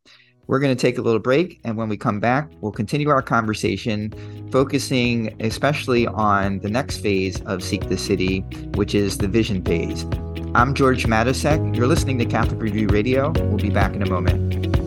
We're 0.47 0.59
going 0.59 0.75
to 0.75 0.81
take 0.81 0.97
a 0.97 1.01
little 1.01 1.19
break, 1.19 1.59
and 1.63 1.77
when 1.77 1.89
we 1.89 1.95
come 1.95 2.19
back, 2.19 2.49
we'll 2.59 2.71
continue 2.71 3.09
our 3.09 3.21
conversation, 3.21 4.11
focusing 4.51 5.35
especially 5.41 6.07
on 6.07 6.57
the 6.59 6.69
next 6.69 6.97
phase 6.97 7.39
of 7.41 7.61
Seek 7.61 7.87
the 7.87 7.97
City, 7.97 8.39
which 8.73 8.95
is 8.95 9.19
the 9.19 9.27
vision 9.27 9.63
phase. 9.63 10.05
I'm 10.55 10.73
George 10.73 11.05
Matysek. 11.05 11.75
You're 11.75 11.85
listening 11.85 12.17
to 12.17 12.25
Catholic 12.25 12.59
Review 12.59 12.87
Radio. 12.87 13.29
We'll 13.29 13.57
be 13.57 13.69
back 13.69 13.93
in 13.93 14.01
a 14.01 14.09
moment. 14.09 14.86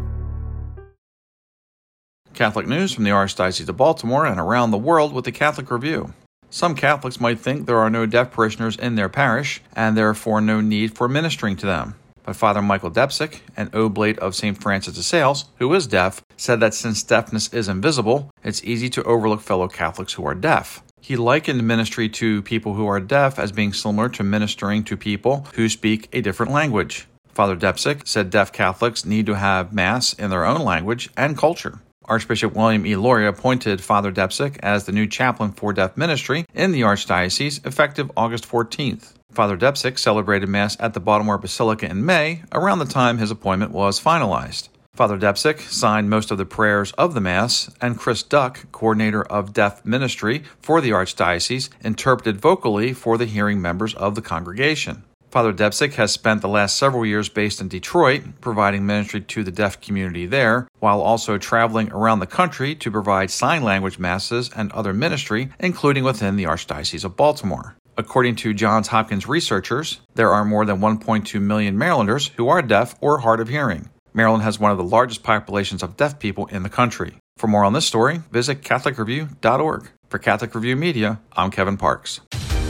Catholic 2.41 2.65
news 2.65 2.91
from 2.91 3.03
the 3.03 3.11
Archdiocese 3.11 3.69
of 3.69 3.77
Baltimore 3.77 4.25
and 4.25 4.39
around 4.39 4.71
the 4.71 4.77
world 4.79 5.13
with 5.13 5.25
the 5.25 5.31
Catholic 5.31 5.69
Review. 5.69 6.11
Some 6.49 6.73
Catholics 6.73 7.21
might 7.21 7.39
think 7.39 7.67
there 7.67 7.77
are 7.77 7.91
no 7.91 8.07
deaf 8.07 8.31
parishioners 8.31 8.75
in 8.77 8.95
their 8.95 9.09
parish 9.09 9.61
and 9.75 9.95
therefore 9.95 10.41
no 10.41 10.59
need 10.59 10.97
for 10.97 11.07
ministering 11.07 11.55
to 11.57 11.67
them. 11.67 11.93
But 12.23 12.35
Father 12.35 12.63
Michael 12.63 12.89
Depcik, 12.89 13.41
an 13.55 13.69
oblate 13.75 14.17
of 14.17 14.33
St. 14.33 14.59
Francis 14.59 14.95
de 14.95 15.03
Sales, 15.03 15.45
who 15.59 15.71
is 15.75 15.85
deaf, 15.85 16.23
said 16.35 16.59
that 16.61 16.73
since 16.73 17.03
deafness 17.03 17.53
is 17.53 17.69
invisible, 17.69 18.31
it's 18.43 18.63
easy 18.63 18.89
to 18.89 19.03
overlook 19.03 19.41
fellow 19.41 19.67
Catholics 19.67 20.13
who 20.13 20.25
are 20.25 20.33
deaf. 20.33 20.81
He 20.99 21.17
likened 21.17 21.61
ministry 21.67 22.09
to 22.09 22.41
people 22.41 22.73
who 22.73 22.87
are 22.87 22.99
deaf 22.99 23.37
as 23.37 23.51
being 23.51 23.71
similar 23.71 24.09
to 24.09 24.23
ministering 24.23 24.83
to 24.85 24.97
people 24.97 25.45
who 25.53 25.69
speak 25.69 26.09
a 26.11 26.21
different 26.21 26.51
language. 26.51 27.05
Father 27.35 27.55
Depcik 27.55 28.07
said 28.07 28.31
deaf 28.31 28.51
Catholics 28.51 29.05
need 29.05 29.27
to 29.27 29.35
have 29.35 29.73
Mass 29.73 30.13
in 30.13 30.31
their 30.31 30.43
own 30.43 30.61
language 30.61 31.11
and 31.15 31.37
culture. 31.37 31.81
Archbishop 32.11 32.53
William 32.57 32.85
E. 32.85 32.97
Lori 32.97 33.25
appointed 33.25 33.79
Father 33.79 34.11
Depcik 34.11 34.59
as 34.61 34.83
the 34.83 34.91
new 34.91 35.07
chaplain 35.07 35.53
for 35.53 35.71
deaf 35.71 35.95
ministry 35.95 36.45
in 36.53 36.73
the 36.73 36.81
Archdiocese 36.81 37.65
effective 37.65 38.11
August 38.17 38.45
14th. 38.45 39.13
Father 39.31 39.55
Depcik 39.55 39.97
celebrated 39.97 40.49
Mass 40.49 40.75
at 40.81 40.93
the 40.93 40.99
Baltimore 40.99 41.37
Basilica 41.37 41.89
in 41.89 42.05
May, 42.05 42.43
around 42.51 42.79
the 42.79 42.85
time 42.85 43.17
his 43.17 43.31
appointment 43.31 43.71
was 43.71 43.97
finalized. 43.97 44.67
Father 44.93 45.17
Depcik 45.17 45.61
signed 45.61 46.09
most 46.09 46.31
of 46.31 46.37
the 46.37 46.45
prayers 46.45 46.91
of 46.97 47.13
the 47.13 47.21
Mass, 47.21 47.73
and 47.79 47.97
Chris 47.97 48.23
Duck, 48.23 48.69
coordinator 48.73 49.23
of 49.23 49.53
deaf 49.53 49.85
ministry 49.85 50.43
for 50.61 50.81
the 50.81 50.89
Archdiocese, 50.89 51.69
interpreted 51.81 52.41
vocally 52.41 52.91
for 52.91 53.17
the 53.17 53.25
hearing 53.25 53.61
members 53.61 53.93
of 53.93 54.15
the 54.15 54.21
congregation. 54.21 55.05
Father 55.31 55.53
Depcik 55.53 55.93
has 55.93 56.11
spent 56.11 56.41
the 56.41 56.49
last 56.49 56.75
several 56.75 57.05
years 57.05 57.29
based 57.29 57.61
in 57.61 57.69
Detroit, 57.69 58.21
providing 58.41 58.85
ministry 58.85 59.21
to 59.21 59.45
the 59.45 59.51
deaf 59.51 59.79
community 59.79 60.25
there, 60.25 60.67
while 60.79 60.99
also 60.99 61.37
traveling 61.37 61.89
around 61.93 62.19
the 62.19 62.27
country 62.27 62.75
to 62.75 62.91
provide 62.91 63.31
sign 63.31 63.63
language 63.63 63.97
masses 63.97 64.49
and 64.53 64.73
other 64.73 64.91
ministry, 64.91 65.49
including 65.57 66.03
within 66.03 66.35
the 66.35 66.43
Archdiocese 66.43 67.05
of 67.05 67.15
Baltimore. 67.15 67.77
According 67.97 68.35
to 68.37 68.53
Johns 68.53 68.89
Hopkins 68.89 69.25
researchers, 69.25 70.01
there 70.15 70.33
are 70.33 70.43
more 70.43 70.65
than 70.65 70.81
1.2 70.81 71.41
million 71.41 71.77
Marylanders 71.77 72.27
who 72.35 72.49
are 72.49 72.61
deaf 72.61 72.95
or 72.99 73.19
hard 73.19 73.39
of 73.39 73.47
hearing. 73.47 73.89
Maryland 74.13 74.43
has 74.43 74.59
one 74.59 74.71
of 74.71 74.77
the 74.77 74.83
largest 74.83 75.23
populations 75.23 75.81
of 75.81 75.95
deaf 75.95 76.19
people 76.19 76.47
in 76.47 76.63
the 76.63 76.69
country. 76.69 77.15
For 77.37 77.47
more 77.47 77.63
on 77.63 77.71
this 77.71 77.85
story, 77.85 78.21
visit 78.31 78.63
CatholicReview.org. 78.63 79.91
For 80.09 80.19
Catholic 80.19 80.53
Review 80.53 80.75
Media, 80.75 81.21
I'm 81.31 81.51
Kevin 81.51 81.77
Parks. 81.77 82.19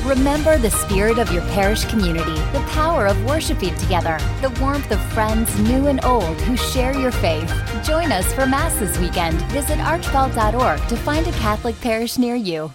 Remember 0.04 0.58
the 0.58 0.72
spirit 0.72 1.20
of 1.20 1.32
your 1.32 1.44
parish 1.50 1.86
community, 1.86 2.34
the 2.54 2.66
power 2.72 3.06
of 3.06 3.24
worshiping 3.24 3.76
together, 3.76 4.18
the 4.42 4.50
warmth 4.60 4.90
of 4.90 5.00
friends 5.14 5.56
new 5.60 5.88
and 5.88 6.04
old 6.04 6.42
who 6.42 6.58
share 6.58 6.98
your 6.98 7.12
faith. 7.12 7.48
Join 7.84 8.12
us 8.12 8.34
for 8.34 8.48
Mass 8.48 8.74
this 8.80 8.98
weekend. 8.98 9.40
Visit 9.52 9.78
archbalt.org 9.78 10.88
to 10.88 10.98
find 10.98 11.28
a 11.28 11.32
Catholic 11.34 11.80
parish 11.82 12.18
near 12.18 12.36
you. 12.36 12.74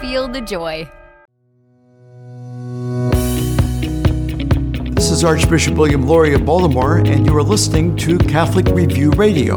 Feel 0.00 0.26
the 0.26 0.40
joy. 0.40 0.90
This 4.96 5.12
is 5.12 5.22
Archbishop 5.22 5.76
William 5.76 6.08
Lori 6.08 6.34
of 6.34 6.44
Baltimore, 6.44 6.96
and 6.98 7.24
you 7.24 7.36
are 7.36 7.42
listening 7.44 7.94
to 7.98 8.18
Catholic 8.18 8.66
Review 8.66 9.12
Radio. 9.12 9.56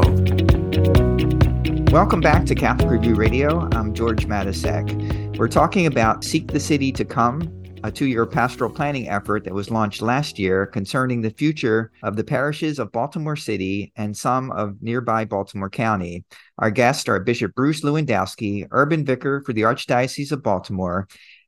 Welcome 1.90 2.20
back 2.20 2.44
to 2.46 2.54
Catholic 2.54 2.90
Review 2.90 3.16
Radio. 3.16 3.68
I'm 3.72 3.92
George 3.92 4.28
Matysek. 4.28 5.17
We're 5.38 5.46
talking 5.46 5.86
about 5.86 6.24
Seek 6.24 6.50
the 6.50 6.58
City 6.58 6.90
to 6.90 7.04
Come, 7.04 7.62
a 7.84 7.92
two 7.92 8.06
year 8.06 8.26
pastoral 8.26 8.72
planning 8.72 9.08
effort 9.08 9.44
that 9.44 9.54
was 9.54 9.70
launched 9.70 10.02
last 10.02 10.36
year 10.36 10.66
concerning 10.66 11.20
the 11.20 11.30
future 11.30 11.92
of 12.02 12.16
the 12.16 12.24
parishes 12.24 12.80
of 12.80 12.90
Baltimore 12.90 13.36
City 13.36 13.92
and 13.94 14.16
some 14.16 14.50
of 14.50 14.82
nearby 14.82 15.24
Baltimore 15.24 15.70
County. 15.70 16.24
Our 16.58 16.72
guests 16.72 17.08
are 17.08 17.20
Bishop 17.20 17.54
Bruce 17.54 17.82
Lewandowski, 17.82 18.66
urban 18.72 19.04
vicar 19.04 19.40
for 19.46 19.52
the 19.52 19.62
Archdiocese 19.62 20.32
of 20.32 20.42
Baltimore, 20.42 21.06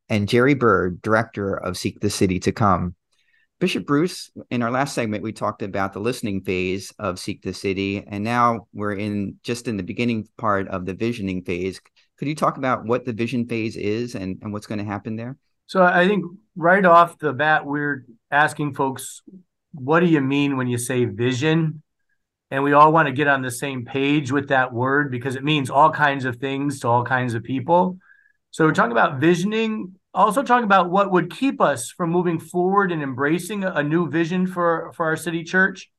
and 0.08 0.28
Geri 0.28 0.54
Byrd, 0.54 1.02
director 1.02 1.54
of 1.54 1.76
Seek 1.76 1.98
the 1.98 2.10
City 2.10 2.38
to 2.38 2.52
Come. 2.52 2.94
Bishop 3.58 3.86
Bruce, 3.86 4.30
in 4.52 4.62
our 4.62 4.70
last 4.70 4.94
segment, 4.94 5.24
we 5.24 5.32
talked 5.32 5.62
about 5.62 5.94
the 5.94 5.98
listening 5.98 6.42
phase 6.42 6.92
of 7.00 7.18
Seek 7.18 7.42
the 7.42 7.52
City, 7.52 8.04
and 8.06 8.22
now 8.22 8.68
we're 8.72 8.94
in 8.94 9.34
just 9.42 9.66
in 9.66 9.76
the 9.76 9.82
beginning 9.82 10.28
part 10.38 10.68
of 10.68 10.86
the 10.86 10.94
visioning 10.94 11.42
phase. 11.42 11.80
Could 12.20 12.28
you 12.28 12.34
talk 12.34 12.58
about 12.58 12.84
what 12.84 13.06
the 13.06 13.14
vision 13.14 13.46
phase 13.46 13.76
is 13.76 14.14
and, 14.14 14.38
and 14.42 14.52
what's 14.52 14.66
going 14.66 14.78
to 14.78 14.84
happen 14.84 15.16
there? 15.16 15.38
So 15.64 15.82
I 15.82 16.06
think 16.06 16.22
right 16.54 16.84
off 16.84 17.16
the 17.16 17.32
bat, 17.32 17.64
we're 17.64 18.04
asking 18.30 18.74
folks, 18.74 19.22
what 19.72 20.00
do 20.00 20.06
you 20.06 20.20
mean 20.20 20.58
when 20.58 20.66
you 20.66 20.76
say 20.76 21.06
vision? 21.06 21.82
And 22.50 22.62
we 22.62 22.74
all 22.74 22.92
want 22.92 23.06
to 23.06 23.12
get 23.12 23.26
on 23.26 23.40
the 23.40 23.50
same 23.50 23.86
page 23.86 24.30
with 24.30 24.48
that 24.48 24.70
word 24.70 25.10
because 25.10 25.34
it 25.34 25.42
means 25.42 25.70
all 25.70 25.90
kinds 25.90 26.26
of 26.26 26.36
things 26.36 26.80
to 26.80 26.88
all 26.88 27.04
kinds 27.04 27.32
of 27.32 27.42
people. 27.42 27.96
So 28.50 28.66
we're 28.66 28.74
talking 28.74 28.92
about 28.92 29.18
visioning, 29.18 29.94
also 30.12 30.42
talking 30.42 30.64
about 30.64 30.90
what 30.90 31.10
would 31.10 31.34
keep 31.34 31.58
us 31.58 31.88
from 31.90 32.10
moving 32.10 32.38
forward 32.38 32.92
and 32.92 33.02
embracing 33.02 33.64
a, 33.64 33.82
new 33.82 34.10
vision 34.10 34.46
for, 34.46 34.92
for 34.94 35.06
our 35.06 35.16
city 35.16 35.42
church. 35.42 35.90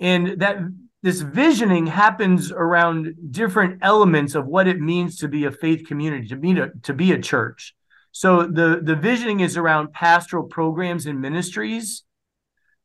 And 0.00 0.40
that 0.40 0.58
this 1.06 1.20
visioning 1.20 1.86
happens 1.86 2.50
around 2.50 3.14
different 3.30 3.78
elements 3.80 4.34
of 4.34 4.44
what 4.44 4.66
it 4.66 4.80
means 4.80 5.18
to 5.18 5.28
be 5.28 5.44
a 5.44 5.52
faith 5.52 5.86
community, 5.86 6.26
to 6.26 6.34
be 6.34 6.58
a, 6.58 6.70
to 6.82 6.92
be 6.92 7.12
a 7.12 7.20
church. 7.20 7.76
So 8.10 8.44
the, 8.44 8.80
the 8.82 8.96
visioning 8.96 9.38
is 9.38 9.56
around 9.56 9.92
pastoral 9.92 10.42
programs 10.42 11.06
and 11.06 11.20
ministries. 11.20 12.02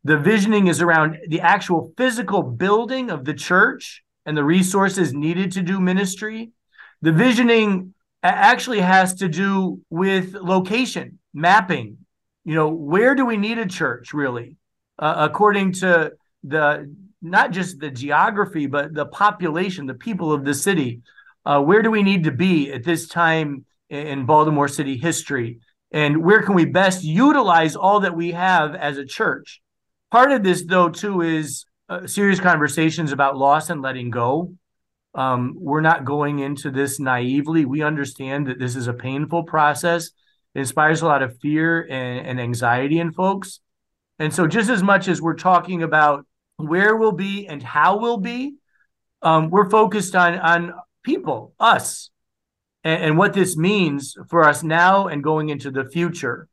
The 0.03 0.19
visioning 0.19 0.67
is 0.67 0.84
around 0.84 1.17
the 1.29 1.41
actual 1.41 1.93
physical 1.97 2.43
building 2.43 3.10
of 3.10 3.25
the 3.25 3.34
church 3.34 4.03
and 4.27 4.38
the 4.38 4.43
resources 4.43 5.15
needed 5.15 5.53
to 5.53 5.63
do 5.63 5.79
ministry. 5.79 6.51
The 7.01 7.13
visioning 7.13 7.95
actually 8.21 8.81
has 8.81 9.15
to 9.15 9.29
do 9.29 9.81
with 9.89 10.36
location, 10.36 11.17
mapping. 11.34 11.97
You 12.45 12.53
know, 12.53 12.69
where 12.69 13.15
do 13.15 13.25
we 13.25 13.38
need 13.38 13.57
a 13.57 13.65
church 13.65 14.13
really? 14.13 14.57
Uh, 14.99 15.27
according 15.27 15.71
to 15.81 16.12
the 16.43 16.88
not 17.21 17.51
just 17.51 17.79
the 17.79 17.91
geography, 17.91 18.67
but 18.67 18.93
the 18.93 19.05
population, 19.05 19.86
the 19.86 19.93
people 19.93 20.31
of 20.34 20.43
the 20.43 20.53
city. 20.53 21.01
Uh, 21.45 21.62
where 21.62 21.81
do 21.81 21.91
we 21.91 22.03
need 22.03 22.23
to 22.23 22.31
be 22.31 22.71
at 22.71 22.84
this 22.84 23.07
time 23.07 23.65
in 23.89 24.25
Baltimore 24.25 24.67
City 24.67 24.97
history? 24.97 25.60
And 25.91 26.23
where 26.23 26.41
can 26.41 26.55
we 26.55 26.65
best 26.65 27.03
utilize 27.03 27.75
all 27.75 27.99
that 28.01 28.15
we 28.15 28.31
have 28.31 28.75
as 28.75 28.97
a 28.97 29.05
church? 29.05 29.62
Part 30.10 30.31
of 30.31 30.43
this, 30.43 30.63
though, 30.65 30.89
too, 30.89 31.21
is 31.21 31.65
uh, 31.89 32.07
serious 32.07 32.39
conversations 32.39 33.12
about 33.12 33.38
loss 33.38 33.69
and 33.69 33.81
letting 33.81 34.10
go. 34.10 34.53
Um, 35.13 35.55
we're 35.57 35.81
not 35.81 36.05
going 36.05 36.39
into 36.39 36.71
this 36.71 36.99
naively. 36.99 37.65
We 37.65 37.81
understand 37.81 38.47
that 38.47 38.60
this 38.60 38.75
is 38.75 38.88
a 38.88 38.93
painful 38.93 39.43
process. 39.43 40.12
It 40.55 40.60
inspires 40.60 41.01
a 41.01 41.05
lot 41.05 41.21
of 41.21 41.38
fear 41.39 41.81
and, 41.81 42.25
and 42.25 42.41
anxiety 42.41 42.99
in 42.99 43.12
folks. 43.12 43.60
And 44.19 44.34
so, 44.34 44.47
just 44.47 44.69
as 44.69 44.81
much 44.81 45.07
as 45.07 45.21
we're 45.21 45.36
talking 45.36 45.84
about 45.84 46.25
where 46.67 46.95
we'll 46.95 47.12
be 47.12 47.47
and 47.47 47.62
how 47.62 47.97
we'll 47.97 48.17
be. 48.17 48.56
Um, 49.21 49.50
we're 49.50 49.69
focused 49.69 50.15
on 50.15 50.39
on 50.39 50.74
people, 51.04 51.54
us, 51.60 52.10
and, 52.84 53.04
and 53.04 53.17
what 53.17 53.34
this 53.34 53.56
means 53.56 54.15
for 54.30 54.43
us 54.43 54.63
now 54.63 55.08
and 55.08 55.24
going 55.24 55.50
into 55.50 55.71
the 55.71 55.86
future. 55.86 56.47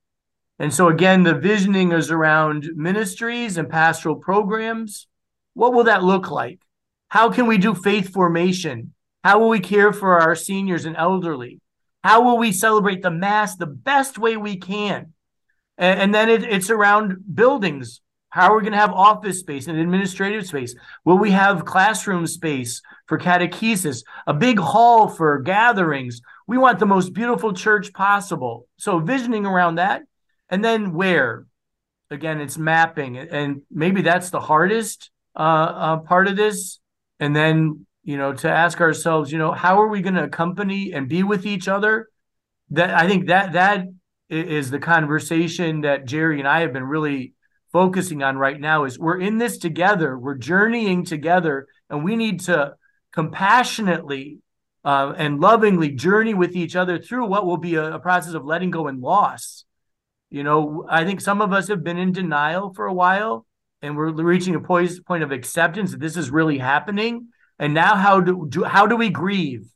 And 0.59 0.75
so 0.75 0.89
again, 0.89 1.23
the 1.23 1.35
visioning 1.35 1.93
is 1.93 2.11
around 2.11 2.69
ministries 2.75 3.59
and 3.59 3.69
pastoral 3.69 4.17
programs. 4.17 5.07
What 5.55 5.73
will 5.73 5.85
that 5.85 6.03
look 6.03 6.31
like? 6.31 6.61
How 7.09 7.31
can 7.31 7.47
we 7.47 7.59
do 7.59 7.75
faith 7.75 8.13
formation? 8.13 8.93
How 9.25 9.39
will 9.39 9.49
we 9.49 9.61
care 9.61 9.93
for 9.93 10.21
our 10.21 10.35
seniors 10.35 10.85
and 10.85 10.97
elderly? 10.97 11.61
How 12.03 12.23
will 12.23 12.39
we 12.39 12.53
celebrate 12.53 13.03
the 13.03 13.11
Mass 13.11 13.57
the 13.57 13.67
best 13.67 14.19
way 14.19 14.37
we 14.37 14.57
can? 14.57 15.13
And, 15.77 16.01
and 16.01 16.15
then 16.15 16.29
it, 16.29 16.43
it's 16.43 16.71
around 16.71 17.19
buildings, 17.35 18.01
how 18.31 18.53
are 18.53 18.57
we 18.57 18.63
going 18.63 18.73
to 18.73 18.79
have 18.79 18.93
office 18.93 19.41
space 19.41 19.69
and 19.69 19.79
administrative 19.79 20.47
space? 20.47 20.75
Will 21.05 21.19
we 21.19 21.31
have 21.31 21.65
classroom 21.65 22.27
space 22.27 22.83
for 23.07 23.19
catechesis? 23.19 24.05
A 24.27 24.35
big 24.35 24.59
hall 24.59 25.09
for 25.09 25.41
gatherings? 25.41 26.21
We 26.47 26.59
want 26.59 26.79
the 26.79 26.87
most 26.87 27.15
beautiful 27.15 27.53
church 27.53 27.93
possible. 27.93 28.67
So, 28.77 28.99
visioning 28.99 29.47
around 29.47 29.77
that. 29.77 30.03
And 30.51 30.65
then 30.65 30.93
where? 30.93 31.47
Again, 32.11 32.41
it's 32.41 32.59
mapping. 32.59 33.19
And 33.19 33.63
maybe 33.71 34.03
that's 34.03 34.31
the 34.31 34.41
hardest 34.41 35.11
uh, 35.37 35.39
uh, 35.39 35.97
part 35.99 36.27
of 36.29 36.37
this. 36.37 36.81
And 37.21 37.35
then, 37.35 37.87
you 38.05 38.17
know, 38.17 38.33
to 38.33 38.51
ask 38.51 38.81
ourselves, 38.81 39.33
you 39.33 39.39
know, 39.39 39.53
how 39.53 39.81
are 39.81 39.89
we 39.89 40.01
going 40.01 40.15
to 40.15 40.25
accompany 40.25 40.93
and 40.93 41.09
be 41.09 41.23
with 41.23 41.47
each 41.47 41.69
other? 41.69 42.09
That 42.71 42.91
I 42.91 43.09
think 43.09 43.29
that 43.29 43.55
that 43.55 43.87
is 44.29 44.71
the 44.71 44.79
conversation 44.79 45.83
that 45.83 46.05
Geri 46.05 46.39
and 46.39 46.49
I 46.49 46.61
have 46.61 46.73
been 46.73 46.85
really 46.85 47.33
focusing 47.79 48.25
on 48.25 48.37
right 48.37 48.61
now 48.61 48.83
is 48.83 48.99
we're 48.99 49.21
in 49.21 49.39
this 49.39 49.57
together, 49.57 50.19
we're 50.19 50.35
journeying 50.35 51.05
together, 51.05 51.69
and 51.89 52.03
we 52.03 52.17
need 52.17 52.41
to 52.41 52.75
compassionately 53.13 54.41
uh, 54.85 55.15
and 55.17 55.39
lovingly 55.39 55.91
journey 55.91 56.35
with 56.35 56.57
each 56.57 56.75
other 56.75 56.99
through 56.99 57.25
what 57.27 57.47
will 57.47 57.57
be 57.57 57.77
a, 57.77 57.95
a 57.95 58.01
process 58.01 58.35
of 58.35 58.45
letting 58.45 58.73
go 58.73 58.89
and 58.89 59.01
loss. 59.01 59.65
You 60.29 60.43
know, 60.43 60.87
I 60.91 61.05
think 61.05 61.21
some 61.21 61.41
of 61.41 61.53
us 61.53 61.69
have 61.69 61.85
been 61.85 61.99
in 61.99 62.11
denial 62.11 62.75
for 62.75 62.87
a 62.87 62.93
while, 62.93 63.47
and 63.81 63.97
we're 63.97 64.11
reaching 64.11 64.57
a 64.57 64.61
point 64.61 65.23
of 65.23 65.31
acceptance 65.31 65.93
that 65.93 66.01
this 66.01 66.17
is 66.17 66.33
really 66.33 66.59
happening. 66.59 67.29
And 67.61 67.75
now, 67.75 67.95
how 67.95 68.21
do, 68.21 68.45
do 68.49 68.65
how 68.65 68.89
do 68.89 68.97
we 68.97 69.09
grieve? 69.09 69.71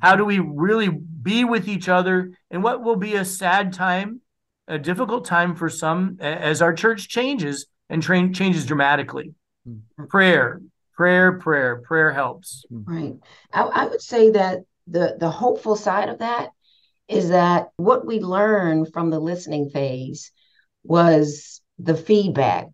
How 0.00 0.16
do 0.16 0.24
we 0.24 0.38
really 0.38 0.88
be 0.88 1.44
with 1.44 1.68
each 1.68 1.90
other 1.90 2.32
in 2.50 2.62
what 2.62 2.82
will 2.82 2.96
be 2.96 3.16
a 3.16 3.26
sad 3.26 3.74
time 3.74 4.22
a 4.68 4.78
difficult 4.78 5.24
time 5.24 5.54
for 5.54 5.68
some 5.68 6.18
as 6.20 6.62
our 6.62 6.72
church 6.72 7.08
changes 7.08 7.66
and 7.88 8.02
train 8.02 8.32
changes 8.32 8.66
dramatically. 8.66 9.34
Mm-hmm. 9.68 10.04
Prayer, 10.06 10.60
prayer, 10.94 11.38
prayer, 11.38 11.76
prayer 11.76 12.12
helps. 12.12 12.64
Right. 12.70 13.14
I, 13.52 13.62
I 13.62 13.86
would 13.86 14.02
say 14.02 14.30
that 14.30 14.60
the 14.86 15.16
the 15.18 15.30
hopeful 15.30 15.76
side 15.76 16.08
of 16.08 16.18
that 16.18 16.50
is 17.08 17.28
that 17.28 17.68
what 17.76 18.06
we 18.06 18.20
learned 18.20 18.92
from 18.92 19.10
the 19.10 19.20
listening 19.20 19.70
phase 19.70 20.32
was 20.82 21.60
the 21.78 21.96
feedback. 21.96 22.66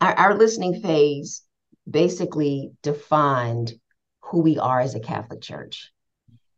Our, 0.00 0.14
our 0.14 0.34
listening 0.36 0.82
phase 0.82 1.42
basically 1.88 2.72
defined 2.82 3.72
who 4.22 4.42
we 4.42 4.58
are 4.58 4.80
as 4.80 4.94
a 4.94 5.00
Catholic 5.00 5.40
Church. 5.40 5.90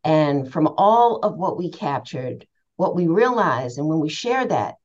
And 0.03 0.51
from 0.51 0.67
all 0.77 1.19
of 1.19 1.37
what 1.37 1.57
we 1.57 1.71
captured, 1.71 2.45
what 2.83 2.97
we 2.97 3.07
realize 3.07 3.77
and 3.77 3.87
when 3.87 4.01
we 4.01 4.09
share 4.09 4.45
that, 4.45 4.75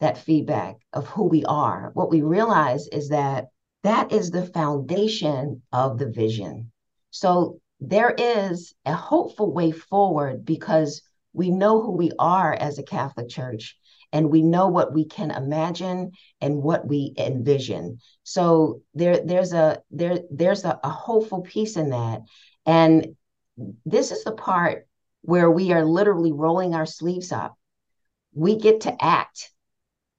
that 0.00 0.18
feedback 0.18 0.76
of 0.92 1.06
who 1.06 1.24
we 1.24 1.42
are, 1.46 1.90
what 1.94 2.10
we 2.10 2.20
realize 2.20 2.86
is 2.88 3.08
that 3.08 3.46
that 3.82 4.12
is 4.12 4.30
the 4.30 4.44
foundation 4.44 5.62
of 5.72 5.98
the 5.98 6.10
vision. 6.10 6.70
So 7.12 7.58
there 7.80 8.14
is 8.18 8.74
a 8.84 8.92
hopeful 8.92 9.54
way 9.54 9.70
forward 9.70 10.44
because 10.44 11.00
we 11.32 11.50
know 11.50 11.80
who 11.80 11.92
we 11.92 12.10
are 12.18 12.52
as 12.52 12.78
a 12.78 12.82
Catholic 12.82 13.30
Church 13.30 13.78
and 14.12 14.30
we 14.30 14.42
know 14.42 14.68
what 14.68 14.92
we 14.92 15.06
can 15.06 15.30
imagine 15.30 16.12
and 16.42 16.62
what 16.62 16.86
we 16.86 17.14
envision. 17.16 18.00
So 18.22 18.82
there, 18.92 19.20
there's 19.24 19.54
a 19.54 19.80
there, 19.90 20.18
there's 20.30 20.66
a, 20.66 20.78
a 20.84 20.90
hopeful 20.90 21.40
piece 21.40 21.76
in 21.78 21.88
that. 21.90 22.20
And 22.66 23.16
this 23.86 24.12
is 24.12 24.24
the 24.24 24.32
part 24.32 24.86
where 25.26 25.50
we 25.50 25.72
are 25.72 25.84
literally 25.84 26.30
rolling 26.30 26.72
our 26.74 26.86
sleeves 26.86 27.32
up. 27.32 27.56
We 28.32 28.56
get 28.56 28.82
to 28.82 29.04
act 29.04 29.50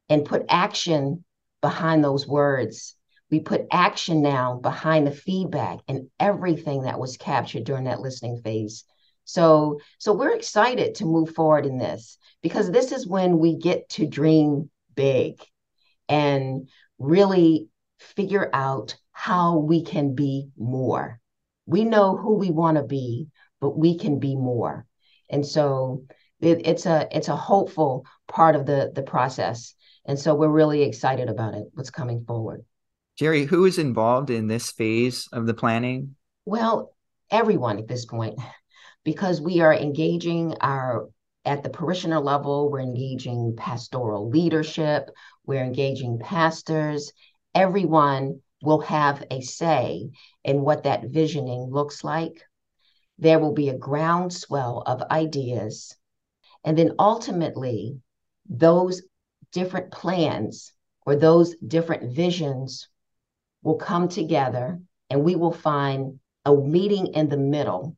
and 0.10 0.26
put 0.26 0.46
action 0.50 1.24
behind 1.62 2.04
those 2.04 2.28
words. 2.28 2.94
We 3.32 3.40
put 3.40 3.68
action 3.72 4.22
now 4.22 4.56
behind 4.56 5.08
the 5.08 5.12
feedback 5.12 5.80
and 5.88 6.10
everything 6.20 6.84
that 6.84 7.00
was 7.00 7.16
captured 7.16 7.64
during 7.64 7.86
that 7.86 8.02
listening 8.02 8.42
phase. 8.42 8.84
So, 9.24 9.80
so 9.98 10.12
we're 10.14 10.36
excited 10.36 10.96
to 10.96 11.06
move 11.06 11.34
forward 11.34 11.66
in 11.66 11.78
this 11.78 12.18
because 12.42 12.70
this 12.70 12.92
is 12.92 13.08
when 13.08 13.40
we 13.40 13.58
get 13.58 13.88
to 13.92 14.08
dream 14.08 14.70
big 14.96 15.42
and 16.10 16.68
really 17.00 17.70
figure 18.00 18.50
out 18.54 18.96
how 19.14 19.58
we 19.58 19.84
can 19.84 20.16
be 20.16 20.50
more. 20.58 21.20
We 21.66 21.86
know 21.86 22.18
who 22.18 22.36
we 22.36 22.52
want 22.52 22.76
to 22.76 22.84
be, 22.84 23.28
but 23.62 23.78
we 23.78 23.98
can 23.98 24.20
be 24.20 24.36
more. 24.36 24.87
And 25.30 25.46
so 25.46 26.06
it, 26.40 26.66
it's 26.66 26.86
a 26.86 27.08
it's 27.12 27.28
a 27.28 27.36
hopeful 27.36 28.06
part 28.28 28.56
of 28.56 28.66
the 28.66 28.92
the 28.94 29.04
process. 29.04 29.74
And 30.06 30.18
so 30.18 30.36
we're 30.36 30.48
really 30.48 30.84
excited 30.84 31.30
about 31.30 31.54
it, 31.54 31.66
what's 31.74 31.90
coming 31.90 32.24
forward. 32.26 32.64
Geri, 33.18 33.46
who 33.46 33.66
is 33.66 33.78
involved 33.78 34.30
in 34.30 34.48
this 34.48 34.72
phase 34.72 35.28
of 35.34 35.48
the 35.48 35.54
planning? 35.54 36.16
Well, 36.46 36.94
everyone 37.32 37.80
at 37.80 37.88
this 37.88 38.06
point, 38.06 38.40
because 39.04 39.42
we 39.42 39.62
are 39.62 39.74
engaging 39.74 40.56
our 40.62 41.10
at 41.44 41.64
the 41.64 41.70
parishioner 41.70 42.20
level, 42.20 42.70
we're 42.70 42.82
engaging 42.82 43.56
pastoral 43.58 44.30
leadership, 44.30 45.10
we're 45.46 45.64
engaging 45.64 46.20
pastors. 46.20 47.14
Everyone 47.56 48.42
will 48.62 48.82
have 48.82 49.24
a 49.32 49.42
say 49.42 50.10
in 50.44 50.62
what 50.62 50.84
that 50.84 51.06
visioning 51.06 51.70
looks 51.72 52.04
like. 52.04 52.44
There 53.20 53.40
will 53.40 53.54
be 53.54 53.70
a 53.70 53.78
groundswell 53.78 54.84
of 54.86 55.02
ideas. 55.10 55.96
And 56.64 56.78
then 56.78 56.94
ultimately, 57.00 58.00
those 58.48 59.02
different 59.52 59.92
plans 59.92 60.74
or 61.06 61.16
those 61.16 61.56
different 61.56 62.14
visions 62.14 62.88
will 63.64 63.78
come 63.78 64.08
together 64.08 64.80
and 65.10 65.24
we 65.24 65.36
will 65.36 65.52
find 65.52 66.20
a 66.46 66.54
meeting 66.56 67.08
in 67.14 67.30
the 67.30 67.38
middle 67.38 67.96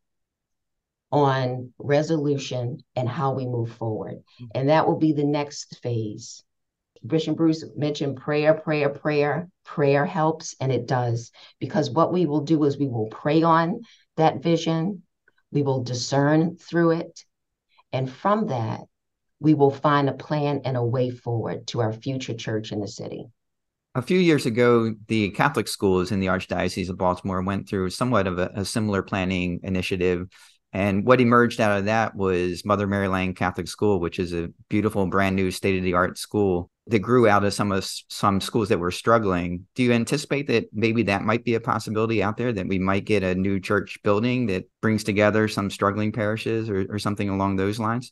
on 1.12 1.73
resolution 1.79 2.84
and 2.95 3.10
how 3.10 3.34
we 3.34 3.45
move 3.45 3.71
forward. 3.71 4.23
And 4.53 4.69
that 4.69 4.88
will 4.88 4.97
be 4.97 5.12
the 5.12 5.23
next 5.23 5.79
phase. 5.82 6.43
Bishop 7.05 7.38
Bruce 7.38 7.65
mentioned 7.75 8.17
prayer, 8.17 8.53
prayer, 8.53 8.89
prayer. 8.89 9.49
Prayer 9.63 10.05
helps, 10.05 10.55
and 10.60 10.71
it 10.71 10.88
does. 10.88 11.32
Because 11.60 11.89
what 11.89 12.12
we 12.12 12.25
will 12.25 12.41
do 12.41 12.63
is 12.63 12.77
we 12.77 12.88
will 12.88 13.08
pray 13.08 13.43
on 13.43 13.82
that 14.17 14.41
vision, 14.41 15.03
we 15.51 15.63
will 15.63 15.83
discern 15.83 16.55
through 16.55 16.91
it. 16.91 17.25
And 17.91 18.12
from 18.12 18.47
that, 18.47 18.81
we 19.39 19.53
will 19.53 19.71
find 19.71 20.09
a 20.09 20.13
plan 20.13 20.62
and 20.65 20.75
a 20.77 20.83
way 20.83 21.09
forward 21.09 21.67
to 21.67 21.81
our 21.81 21.93
future 21.93 22.33
church 22.33 22.71
in 22.71 22.81
the 22.81 22.88
city. 22.88 23.25
A 23.95 24.01
few 24.01 24.19
years 24.19 24.45
ago, 24.45 24.93
the 25.07 25.31
Catholic 25.31 25.67
schools 25.67 26.12
in 26.12 26.19
the 26.19 26.27
Archdiocese 26.27 26.89
of 26.89 26.97
Baltimore 26.97 27.41
went 27.41 27.67
through 27.67 27.89
somewhat 27.89 28.27
of 28.27 28.38
a, 28.38 28.51
a 28.53 28.65
similar 28.65 29.01
planning 29.01 29.62
initiative. 29.63 30.27
And 30.71 31.03
what 31.03 31.19
emerged 31.19 31.60
out 31.60 31.79
of 31.79 31.86
that 31.86 32.15
was 32.15 32.63
Mother 32.63 32.86
Mary 32.86 33.08
Lange 33.08 33.34
Catholic 33.34 33.67
School, 33.67 33.99
which 33.99 34.19
is 34.19 34.34
a 34.34 34.49
beautiful, 34.69 35.08
brand 35.08 35.36
new, 35.36 35.49
state 35.49 35.77
of 35.77 35.84
the 35.84 35.95
art 35.95 36.17
school 36.17 36.69
that 36.88 36.99
grew 36.99 37.27
out 37.27 37.43
of 37.43 37.53
some 37.53 37.71
of 37.71 37.88
some 38.08 38.41
schools 38.41 38.69
that 38.69 38.79
were 38.79 38.91
struggling. 38.91 39.65
Do 39.75 39.84
you 39.84 39.93
anticipate 39.93 40.47
that 40.47 40.65
maybe 40.73 41.03
that 41.03 41.23
might 41.23 41.43
be 41.43 41.55
a 41.55 41.60
possibility 41.60 42.21
out 42.21 42.38
there 42.38 42.51
that 42.53 42.67
we 42.67 42.79
might 42.79 43.05
get 43.05 43.23
a 43.23 43.36
new 43.36 43.60
church 43.60 43.99
building 44.03 44.47
that 44.47 44.69
brings 44.82 45.03
together 45.03 45.47
some 45.47 45.69
struggling 45.69 46.12
parishes 46.12 46.69
or, 46.69 46.86
or 46.89 46.99
something 46.99 47.29
along 47.29 47.55
those 47.55 47.79
lines? 47.79 48.12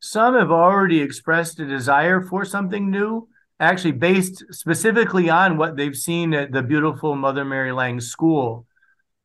Some 0.00 0.34
have 0.34 0.50
already 0.50 1.00
expressed 1.00 1.60
a 1.60 1.66
desire 1.66 2.20
for 2.20 2.44
something 2.44 2.90
new, 2.90 3.28
actually 3.60 3.92
based 3.92 4.44
specifically 4.50 5.30
on 5.30 5.56
what 5.56 5.76
they've 5.76 5.96
seen 5.96 6.34
at 6.34 6.50
the 6.50 6.62
beautiful 6.62 7.14
Mother 7.14 7.44
Mary 7.44 7.70
Lange 7.70 8.00
School. 8.00 8.66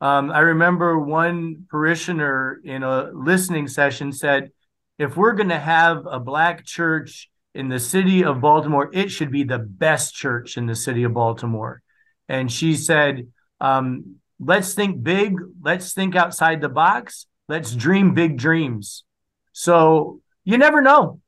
Um, 0.00 0.30
I 0.30 0.40
remember 0.40 0.98
one 0.98 1.66
parishioner 1.70 2.60
in 2.62 2.82
a 2.82 3.10
listening 3.12 3.66
session 3.66 4.12
said, 4.12 4.50
if 4.98 5.16
we're 5.16 5.34
going 5.34 5.48
to 5.48 5.58
have 5.58 6.06
a 6.06 6.20
black 6.20 6.64
church 6.64 7.30
in 7.54 7.68
the 7.68 7.78
city 7.80 8.24
of 8.24 8.40
Baltimore, 8.40 8.90
it 8.92 9.10
should 9.10 9.30
be 9.30 9.44
the 9.44 9.58
best 9.58 10.14
church 10.14 10.56
in 10.56 10.66
the 10.66 10.74
city 10.74 11.02
of 11.04 11.14
Baltimore. 11.14 11.82
And 12.28 12.50
she 12.50 12.74
said, 12.76 13.28
um, 13.60 14.16
let's 14.38 14.74
think 14.74 15.02
big, 15.02 15.36
let's 15.62 15.92
think 15.94 16.14
outside 16.14 16.60
the 16.60 16.68
box, 16.68 17.26
let's 17.48 17.74
dream 17.74 18.14
big 18.14 18.36
dreams. 18.36 19.04
So 19.52 20.20
you 20.44 20.58
never 20.58 20.80
know. 20.80 21.20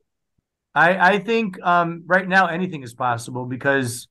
I 0.73 1.15
I 1.15 1.19
think 1.19 1.61
um, 1.61 2.03
right 2.05 2.27
now 2.27 2.47
anything 2.47 2.83
is 2.83 2.93
possible 2.93 3.45
because, 3.45 4.07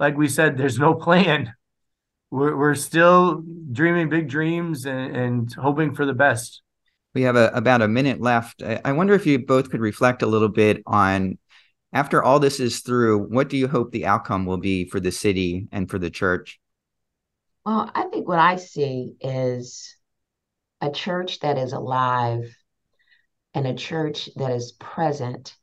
like 0.00 0.16
we 0.16 0.28
said, 0.28 0.56
there's 0.56 0.78
no 0.78 0.94
plan. 1.06 1.52
We're 2.30 2.56
we're 2.56 2.74
still 2.74 3.42
dreaming 3.72 4.08
big 4.08 4.28
dreams 4.28 4.86
and, 4.86 5.16
and 5.16 5.54
hoping 5.54 5.94
for 5.94 6.04
the 6.06 6.14
best. 6.14 6.62
We 7.14 7.22
have 7.22 7.36
a, 7.36 7.48
about 7.48 7.82
a 7.82 7.88
minute 7.88 8.20
left. 8.20 8.62
I 8.62 8.92
wonder 8.92 9.14
if 9.14 9.26
you 9.26 9.44
both 9.44 9.70
could 9.70 9.80
reflect 9.80 10.22
a 10.22 10.26
little 10.26 10.50
bit 10.50 10.82
on 10.86 11.38
after 11.92 12.22
all 12.22 12.38
this 12.38 12.60
is 12.60 12.80
through, 12.80 13.18
what 13.28 13.48
do 13.48 13.56
you 13.56 13.66
hope 13.66 13.90
the 13.90 14.06
outcome 14.06 14.44
will 14.44 14.58
be 14.58 14.88
for 14.88 15.00
the 15.00 15.12
city 15.12 15.68
and 15.72 15.88
for 15.88 15.98
the 15.98 16.10
church? 16.10 16.60
Well, 17.64 17.90
I 17.94 18.04
think 18.04 18.28
what 18.28 18.38
I 18.38 18.56
see 18.56 19.14
is 19.20 19.96
a 20.80 20.90
church 20.90 21.40
that 21.40 21.58
is 21.58 21.72
alive 21.72 22.44
and 23.54 23.66
a 23.66 23.74
church 23.74 24.28
that 24.36 24.52
is 24.52 24.72
present 24.72 25.56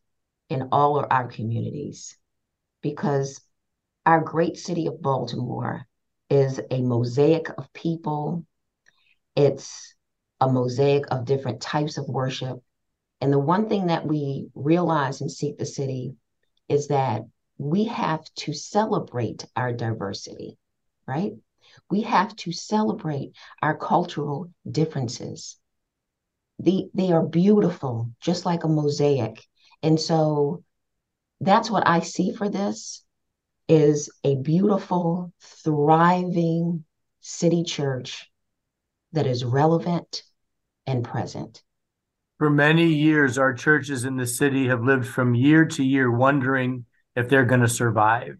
in 0.49 0.69
all 0.71 0.97
of 0.97 1.05
our 1.11 1.27
communities 1.27 2.17
because 2.81 3.39
our 4.05 4.21
great 4.21 4.57
city 4.57 4.87
of 4.87 5.01
Baltimore 5.01 5.87
is 6.29 6.59
a 6.71 6.81
mosaic 6.81 7.49
of 7.57 7.71
people. 7.73 8.45
It's 9.35 9.95
a 10.39 10.49
mosaic 10.49 11.05
of 11.11 11.25
different 11.25 11.61
types 11.61 11.97
of 11.97 12.07
worship. 12.07 12.61
And 13.21 13.31
the 13.31 13.39
one 13.39 13.69
thing 13.69 13.87
that 13.87 14.05
we 14.05 14.49
realize 14.53 15.21
in 15.21 15.29
Seek 15.29 15.57
the 15.57 15.65
City 15.65 16.15
is 16.67 16.87
that 16.87 17.21
we 17.57 17.85
have 17.85 18.23
to 18.35 18.53
celebrate 18.53 19.45
our 19.55 19.71
diversity, 19.71 20.57
right? 21.07 21.33
We 21.89 22.01
have 22.01 22.35
to 22.37 22.51
celebrate 22.51 23.33
our 23.61 23.77
cultural 23.77 24.51
differences 24.69 25.57
the, 26.59 26.89
they 26.93 27.11
are 27.11 27.25
beautiful, 27.25 28.11
just 28.21 28.45
like 28.45 28.63
a 28.63 28.69
mosaic. 28.69 29.45
And 29.83 29.99
so 29.99 30.63
that's 31.41 31.69
what 31.69 31.87
I 31.87 31.99
see 31.99 32.33
for 32.33 32.49
this 32.49 33.03
is 33.67 34.09
a 34.23 34.35
beautiful, 34.35 35.33
thriving 35.41 36.85
city 37.21 37.63
church 37.63 38.29
that 39.13 39.25
is 39.25 39.43
relevant 39.43 40.23
and 40.85 41.03
present. 41.03 41.63
For 42.37 42.49
many 42.49 42.87
years, 42.87 43.37
our 43.37 43.53
churches 43.53 44.05
in 44.05 44.17
the 44.17 44.27
city 44.27 44.67
have 44.67 44.83
lived 44.83 45.07
from 45.07 45.35
year 45.35 45.65
to 45.65 45.83
year 45.83 46.11
wondering 46.11 46.85
if 47.15 47.29
they're 47.29 47.45
going 47.45 47.61
to 47.61 47.67
survive. 47.67 48.37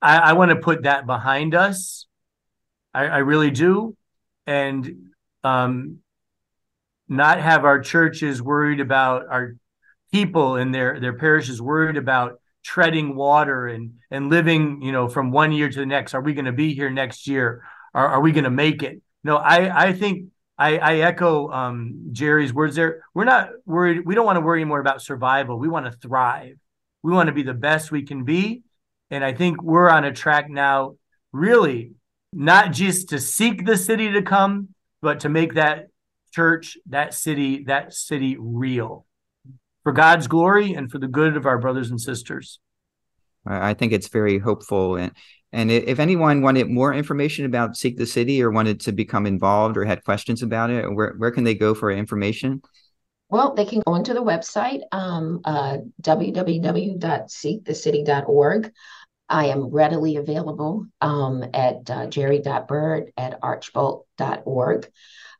I, 0.00 0.18
I 0.18 0.32
want 0.34 0.50
to 0.50 0.56
put 0.56 0.84
that 0.84 1.06
behind 1.06 1.54
us. 1.54 2.06
I, 2.94 3.06
I 3.06 3.18
really 3.18 3.50
do. 3.50 3.96
And 4.46 5.10
um, 5.44 5.98
not 7.08 7.40
have 7.40 7.64
our 7.64 7.80
churches 7.80 8.40
worried 8.40 8.80
about 8.80 9.26
our 9.28 9.54
people 10.12 10.56
and 10.56 10.74
their 10.74 11.00
their 11.00 11.14
parishes 11.14 11.60
worried 11.60 11.96
about 11.96 12.40
treading 12.62 13.14
water 13.14 13.66
and 13.66 13.94
and 14.10 14.30
living 14.30 14.82
you 14.82 14.92
know 14.92 15.08
from 15.08 15.30
one 15.30 15.52
year 15.52 15.68
to 15.68 15.78
the 15.78 15.86
next. 15.86 16.14
Are 16.14 16.20
we 16.20 16.34
going 16.34 16.46
to 16.46 16.52
be 16.52 16.74
here 16.74 16.90
next 16.90 17.26
year? 17.26 17.64
Are, 17.94 18.08
are 18.08 18.20
we 18.20 18.32
going 18.32 18.44
to 18.44 18.50
make 18.50 18.82
it? 18.82 19.00
No 19.24 19.36
i 19.36 19.88
i 19.88 19.92
think 19.92 20.28
i 20.58 20.78
i 20.78 20.96
echo 20.96 21.50
um, 21.50 22.08
geri's 22.12 22.52
words 22.52 22.76
there. 22.76 23.02
We're 23.14 23.24
not 23.24 23.50
worried 23.66 24.04
we 24.04 24.14
don't 24.14 24.26
want 24.26 24.36
to 24.36 24.40
worry 24.40 24.64
more 24.64 24.80
about 24.80 25.02
survival. 25.02 25.58
We 25.58 25.68
want 25.68 25.86
to 25.86 25.92
thrive. 25.92 26.56
We 27.02 27.12
want 27.12 27.28
to 27.28 27.32
be 27.32 27.42
the 27.42 27.54
best 27.54 27.90
we 27.90 28.02
can 28.02 28.24
be. 28.24 28.62
And 29.10 29.24
i 29.24 29.32
think 29.32 29.62
we're 29.62 29.90
on 29.90 30.04
a 30.04 30.12
track 30.12 30.48
now 30.48 30.96
really 31.32 31.92
not 32.32 32.72
just 32.72 33.10
to 33.10 33.20
seek 33.20 33.66
the 33.66 33.76
city 33.76 34.12
to 34.12 34.22
come 34.22 34.68
but 35.02 35.20
to 35.20 35.28
make 35.28 35.54
that 35.54 35.88
church, 36.32 36.78
that 36.86 37.14
city, 37.14 37.64
that 37.64 37.92
city 37.92 38.36
real 38.38 39.04
for 39.82 39.92
God's 39.92 40.26
glory 40.26 40.74
and 40.74 40.90
for 40.90 40.98
the 40.98 41.08
good 41.08 41.36
of 41.36 41.46
our 41.46 41.58
brothers 41.58 41.90
and 41.90 42.00
sisters. 42.00 42.60
I 43.44 43.74
think 43.74 43.92
it's 43.92 44.08
very 44.08 44.38
hopeful. 44.38 44.96
And, 44.96 45.12
and 45.52 45.70
if 45.70 45.98
anyone 45.98 46.40
wanted 46.42 46.70
more 46.70 46.94
information 46.94 47.44
about 47.44 47.76
Seek 47.76 47.96
the 47.96 48.06
City 48.06 48.40
or 48.42 48.50
wanted 48.50 48.80
to 48.80 48.92
become 48.92 49.26
involved 49.26 49.76
or 49.76 49.84
had 49.84 50.04
questions 50.04 50.42
about 50.42 50.70
it, 50.70 50.88
where, 50.88 51.14
where 51.18 51.32
can 51.32 51.44
they 51.44 51.54
go 51.54 51.74
for 51.74 51.90
information? 51.90 52.62
Well, 53.28 53.54
they 53.54 53.64
can 53.64 53.80
go 53.86 53.94
into 53.94 54.14
the 54.14 54.22
website, 54.22 54.80
um, 54.92 55.40
uh, 55.44 55.78
www.seekthecity.org. 56.02 58.72
I 59.28 59.46
am 59.46 59.70
readily 59.70 60.16
available 60.16 60.86
um, 61.00 61.44
at 61.54 61.88
uh, 61.90 62.08
geri.byrd 62.08 63.12
at 63.16 63.40
archbalt.org. 63.40 64.90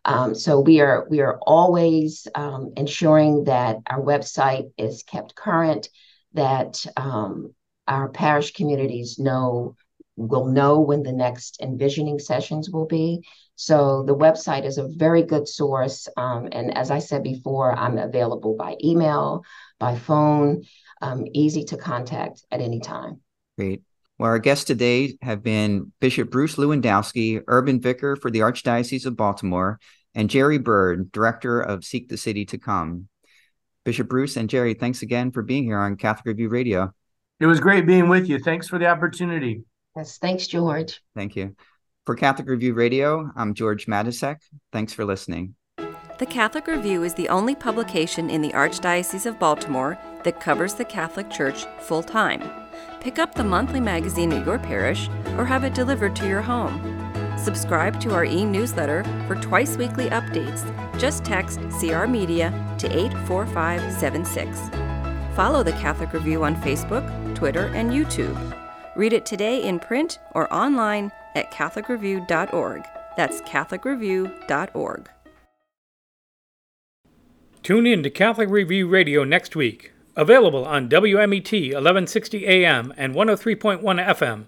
Um, 0.04 0.34
so 0.34 0.60
we 0.60 0.80
are 0.80 1.06
we 1.08 1.20
are 1.20 1.38
always 1.42 2.26
um, 2.34 2.72
ensuring 2.76 3.44
that 3.44 3.78
our 3.86 4.00
website 4.00 4.70
is 4.76 5.02
kept 5.04 5.34
current, 5.34 5.88
that 6.34 6.84
um, 6.96 7.54
our 7.86 8.08
parish 8.08 8.52
communities 8.52 9.18
know 9.18 9.76
will 10.16 10.46
know 10.46 10.80
when 10.80 11.02
the 11.02 11.12
next 11.12 11.58
envisioning 11.60 12.18
sessions 12.18 12.70
will 12.70 12.86
be. 12.86 13.22
So 13.54 14.02
the 14.02 14.16
website 14.16 14.64
is 14.64 14.78
a 14.78 14.88
very 14.88 15.22
good 15.22 15.48
source. 15.48 16.08
Um, 16.16 16.48
and 16.52 16.76
as 16.76 16.90
I 16.90 16.98
said 16.98 17.22
before, 17.22 17.72
I'm 17.72 17.98
available 17.98 18.56
by 18.56 18.76
email, 18.82 19.44
by 19.78 19.96
phone, 19.96 20.64
um, 21.00 21.24
easy 21.32 21.64
to 21.64 21.76
contact 21.76 22.44
at 22.50 22.60
any 22.60 22.80
time. 22.80 23.20
Great. 23.56 23.82
Well, 24.22 24.30
our 24.30 24.38
guests 24.38 24.66
today 24.66 25.16
have 25.20 25.42
been 25.42 25.90
Bishop 26.00 26.30
Bruce 26.30 26.54
Lewandowski, 26.54 27.42
Urban 27.48 27.80
Vicar 27.80 28.14
for 28.14 28.30
the 28.30 28.38
Archdiocese 28.38 29.04
of 29.04 29.16
Baltimore, 29.16 29.80
and 30.14 30.30
Geri 30.30 30.58
Byrd, 30.58 31.10
Director 31.10 31.60
of 31.60 31.84
Seek 31.84 32.08
the 32.08 32.16
City 32.16 32.44
to 32.44 32.56
Come. 32.56 33.08
Bishop 33.84 34.08
Bruce 34.08 34.36
and 34.36 34.48
Geri, 34.48 34.74
thanks 34.74 35.02
again 35.02 35.32
for 35.32 35.42
being 35.42 35.64
here 35.64 35.80
on 35.80 35.96
Catholic 35.96 36.26
Review 36.26 36.50
Radio. 36.50 36.92
It 37.40 37.46
was 37.46 37.58
great 37.58 37.84
being 37.84 38.08
with 38.08 38.28
you. 38.28 38.38
Thanks 38.38 38.68
for 38.68 38.78
the 38.78 38.86
opportunity. 38.86 39.64
Yes, 39.96 40.18
thanks, 40.18 40.46
George. 40.46 41.02
Thank 41.16 41.34
you. 41.34 41.56
For 42.06 42.14
Catholic 42.14 42.46
Review 42.46 42.74
Radio, 42.74 43.28
I'm 43.34 43.54
George 43.54 43.86
Matysek. 43.86 44.36
Thanks 44.70 44.92
for 44.92 45.04
listening. 45.04 45.56
The 46.18 46.26
Catholic 46.26 46.68
Review 46.68 47.02
is 47.02 47.14
the 47.14 47.28
only 47.28 47.56
publication 47.56 48.30
in 48.30 48.40
the 48.40 48.52
Archdiocese 48.52 49.26
of 49.26 49.40
Baltimore 49.40 49.98
that 50.22 50.38
covers 50.38 50.74
the 50.74 50.84
Catholic 50.84 51.28
Church 51.28 51.64
full 51.80 52.04
time. 52.04 52.61
Pick 53.00 53.18
up 53.18 53.34
the 53.34 53.44
monthly 53.44 53.80
magazine 53.80 54.32
at 54.32 54.46
your 54.46 54.58
parish 54.58 55.08
or 55.36 55.44
have 55.44 55.64
it 55.64 55.74
delivered 55.74 56.14
to 56.16 56.28
your 56.28 56.42
home. 56.42 56.80
Subscribe 57.36 58.00
to 58.00 58.14
our 58.14 58.24
e 58.24 58.44
newsletter 58.44 59.02
for 59.26 59.34
twice 59.36 59.76
weekly 59.76 60.08
updates. 60.10 60.62
Just 60.98 61.24
text 61.24 61.60
CR 61.80 62.06
Media 62.06 62.52
to 62.78 62.86
84576. 62.86 64.60
Follow 65.34 65.62
the 65.62 65.72
Catholic 65.72 66.12
Review 66.12 66.44
on 66.44 66.54
Facebook, 66.56 67.34
Twitter, 67.34 67.66
and 67.74 67.90
YouTube. 67.90 68.36
Read 68.94 69.12
it 69.12 69.24
today 69.24 69.62
in 69.62 69.80
print 69.80 70.18
or 70.34 70.52
online 70.52 71.10
at 71.34 71.50
CatholicReview.org. 71.50 72.84
That's 73.16 73.40
CatholicReview.org. 73.42 75.08
Tune 77.62 77.86
in 77.86 78.02
to 78.02 78.10
Catholic 78.10 78.50
Review 78.50 78.88
Radio 78.88 79.24
next 79.24 79.54
week. 79.54 79.91
Available 80.14 80.64
on 80.66 80.90
WMET 80.90 81.52
1160 81.52 82.46
AM 82.46 82.92
and 82.96 83.14
103.1 83.14 83.80
FM. 83.82 84.44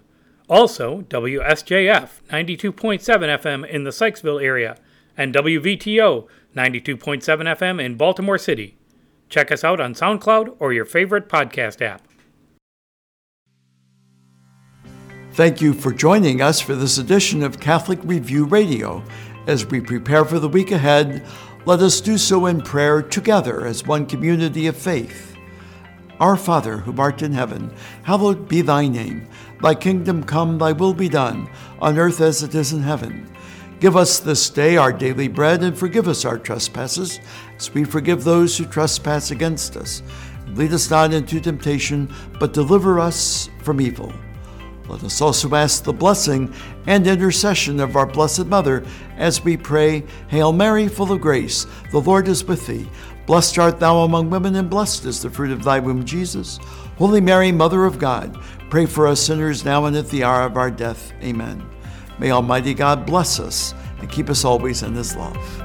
Also, 0.47 1.01
WSJF 1.01 2.09
92.7 2.29 2.99
FM 3.39 3.67
in 3.67 3.83
the 3.83 3.89
Sykesville 3.89 4.43
area 4.43 4.77
and 5.17 5.33
WVTO 5.33 6.27
92.7 6.55 7.23
FM 7.23 7.83
in 7.83 7.95
Baltimore 7.95 8.37
City. 8.37 8.77
Check 9.27 9.51
us 9.51 9.63
out 9.63 9.81
on 9.81 9.95
SoundCloud 9.95 10.55
or 10.59 10.71
your 10.71 10.85
favorite 10.85 11.27
podcast 11.27 11.81
app. 11.81 12.03
Thank 15.31 15.61
you 15.61 15.73
for 15.73 15.91
joining 15.91 16.41
us 16.41 16.61
for 16.61 16.75
this 16.75 16.99
edition 16.99 17.41
of 17.41 17.59
Catholic 17.59 17.99
Review 18.03 18.45
Radio. 18.45 19.03
As 19.47 19.65
we 19.65 19.81
prepare 19.81 20.25
for 20.25 20.39
the 20.39 20.47
week 20.47 20.71
ahead, 20.71 21.25
let 21.65 21.79
us 21.79 21.99
do 21.99 22.17
so 22.17 22.45
in 22.45 22.61
prayer 22.61 23.01
together 23.01 23.65
as 23.65 23.85
one 23.85 24.05
community 24.05 24.67
of 24.67 24.77
faith. 24.77 25.34
Our 26.19 26.37
Father, 26.37 26.77
who 26.77 26.95
art 26.97 27.21
in 27.21 27.33
heaven, 27.33 27.73
hallowed 28.03 28.47
be 28.47 28.61
thy 28.61 28.87
name. 28.87 29.27
Thy 29.61 29.75
kingdom 29.75 30.23
come, 30.23 30.57
thy 30.57 30.71
will 30.71 30.93
be 30.93 31.09
done, 31.09 31.49
on 31.79 31.97
earth 31.97 32.21
as 32.21 32.41
it 32.41 32.55
is 32.55 32.71
in 32.71 32.81
heaven. 32.81 33.29
Give 33.81 33.97
us 33.97 34.19
this 34.19 34.49
day 34.49 34.77
our 34.77 34.93
daily 34.93 35.27
bread, 35.27 35.61
and 35.61 35.77
forgive 35.77 36.07
us 36.07 36.23
our 36.23 36.37
trespasses, 36.37 37.19
as 37.57 37.73
we 37.73 37.83
forgive 37.83 38.23
those 38.23 38.57
who 38.57 38.65
trespass 38.65 39.31
against 39.31 39.75
us. 39.75 40.01
Lead 40.53 40.71
us 40.71 40.89
not 40.89 41.13
into 41.13 41.41
temptation, 41.41 42.13
but 42.39 42.53
deliver 42.53 42.97
us 42.99 43.49
from 43.61 43.81
evil. 43.81 44.13
Let 44.87 45.03
us 45.03 45.19
also 45.19 45.53
ask 45.55 45.83
the 45.83 45.91
blessing 45.91 46.53
and 46.85 47.07
intercession 47.07 47.79
of 47.79 47.95
our 47.95 48.05
Blessed 48.05 48.45
Mother 48.45 48.85
as 49.17 49.43
we 49.43 49.57
pray, 49.57 50.03
Hail 50.27 50.53
Mary, 50.53 50.87
full 50.87 51.11
of 51.11 51.19
grace, 51.19 51.65
the 51.91 51.99
Lord 51.99 52.27
is 52.27 52.45
with 52.45 52.67
thee. 52.67 52.87
Blessed 53.25 53.57
art 53.57 53.79
thou 53.79 53.99
among 53.99 54.29
women, 54.29 54.55
and 54.55 54.69
blessed 54.69 55.05
is 55.05 55.21
the 55.21 55.29
fruit 55.29 55.51
of 55.51 55.63
thy 55.63 55.79
womb, 55.79 56.05
Jesus. 56.05 56.59
Holy 56.97 57.19
Mary, 57.19 57.51
Mother 57.51 57.85
of 57.85 57.99
God, 57.99 58.37
pray 58.69 58.85
for 58.85 59.07
us 59.07 59.19
sinners 59.19 59.65
now 59.65 59.85
and 59.85 59.95
at 59.95 60.09
the 60.09 60.23
hour 60.23 60.43
of 60.43 60.57
our 60.57 60.71
death. 60.71 61.11
Amen. 61.21 61.67
May 62.19 62.31
Almighty 62.31 62.73
God 62.73 63.05
bless 63.05 63.39
us 63.39 63.73
and 63.99 64.09
keep 64.09 64.29
us 64.29 64.45
always 64.45 64.83
in 64.83 64.93
his 64.93 65.15
love. 65.15 65.64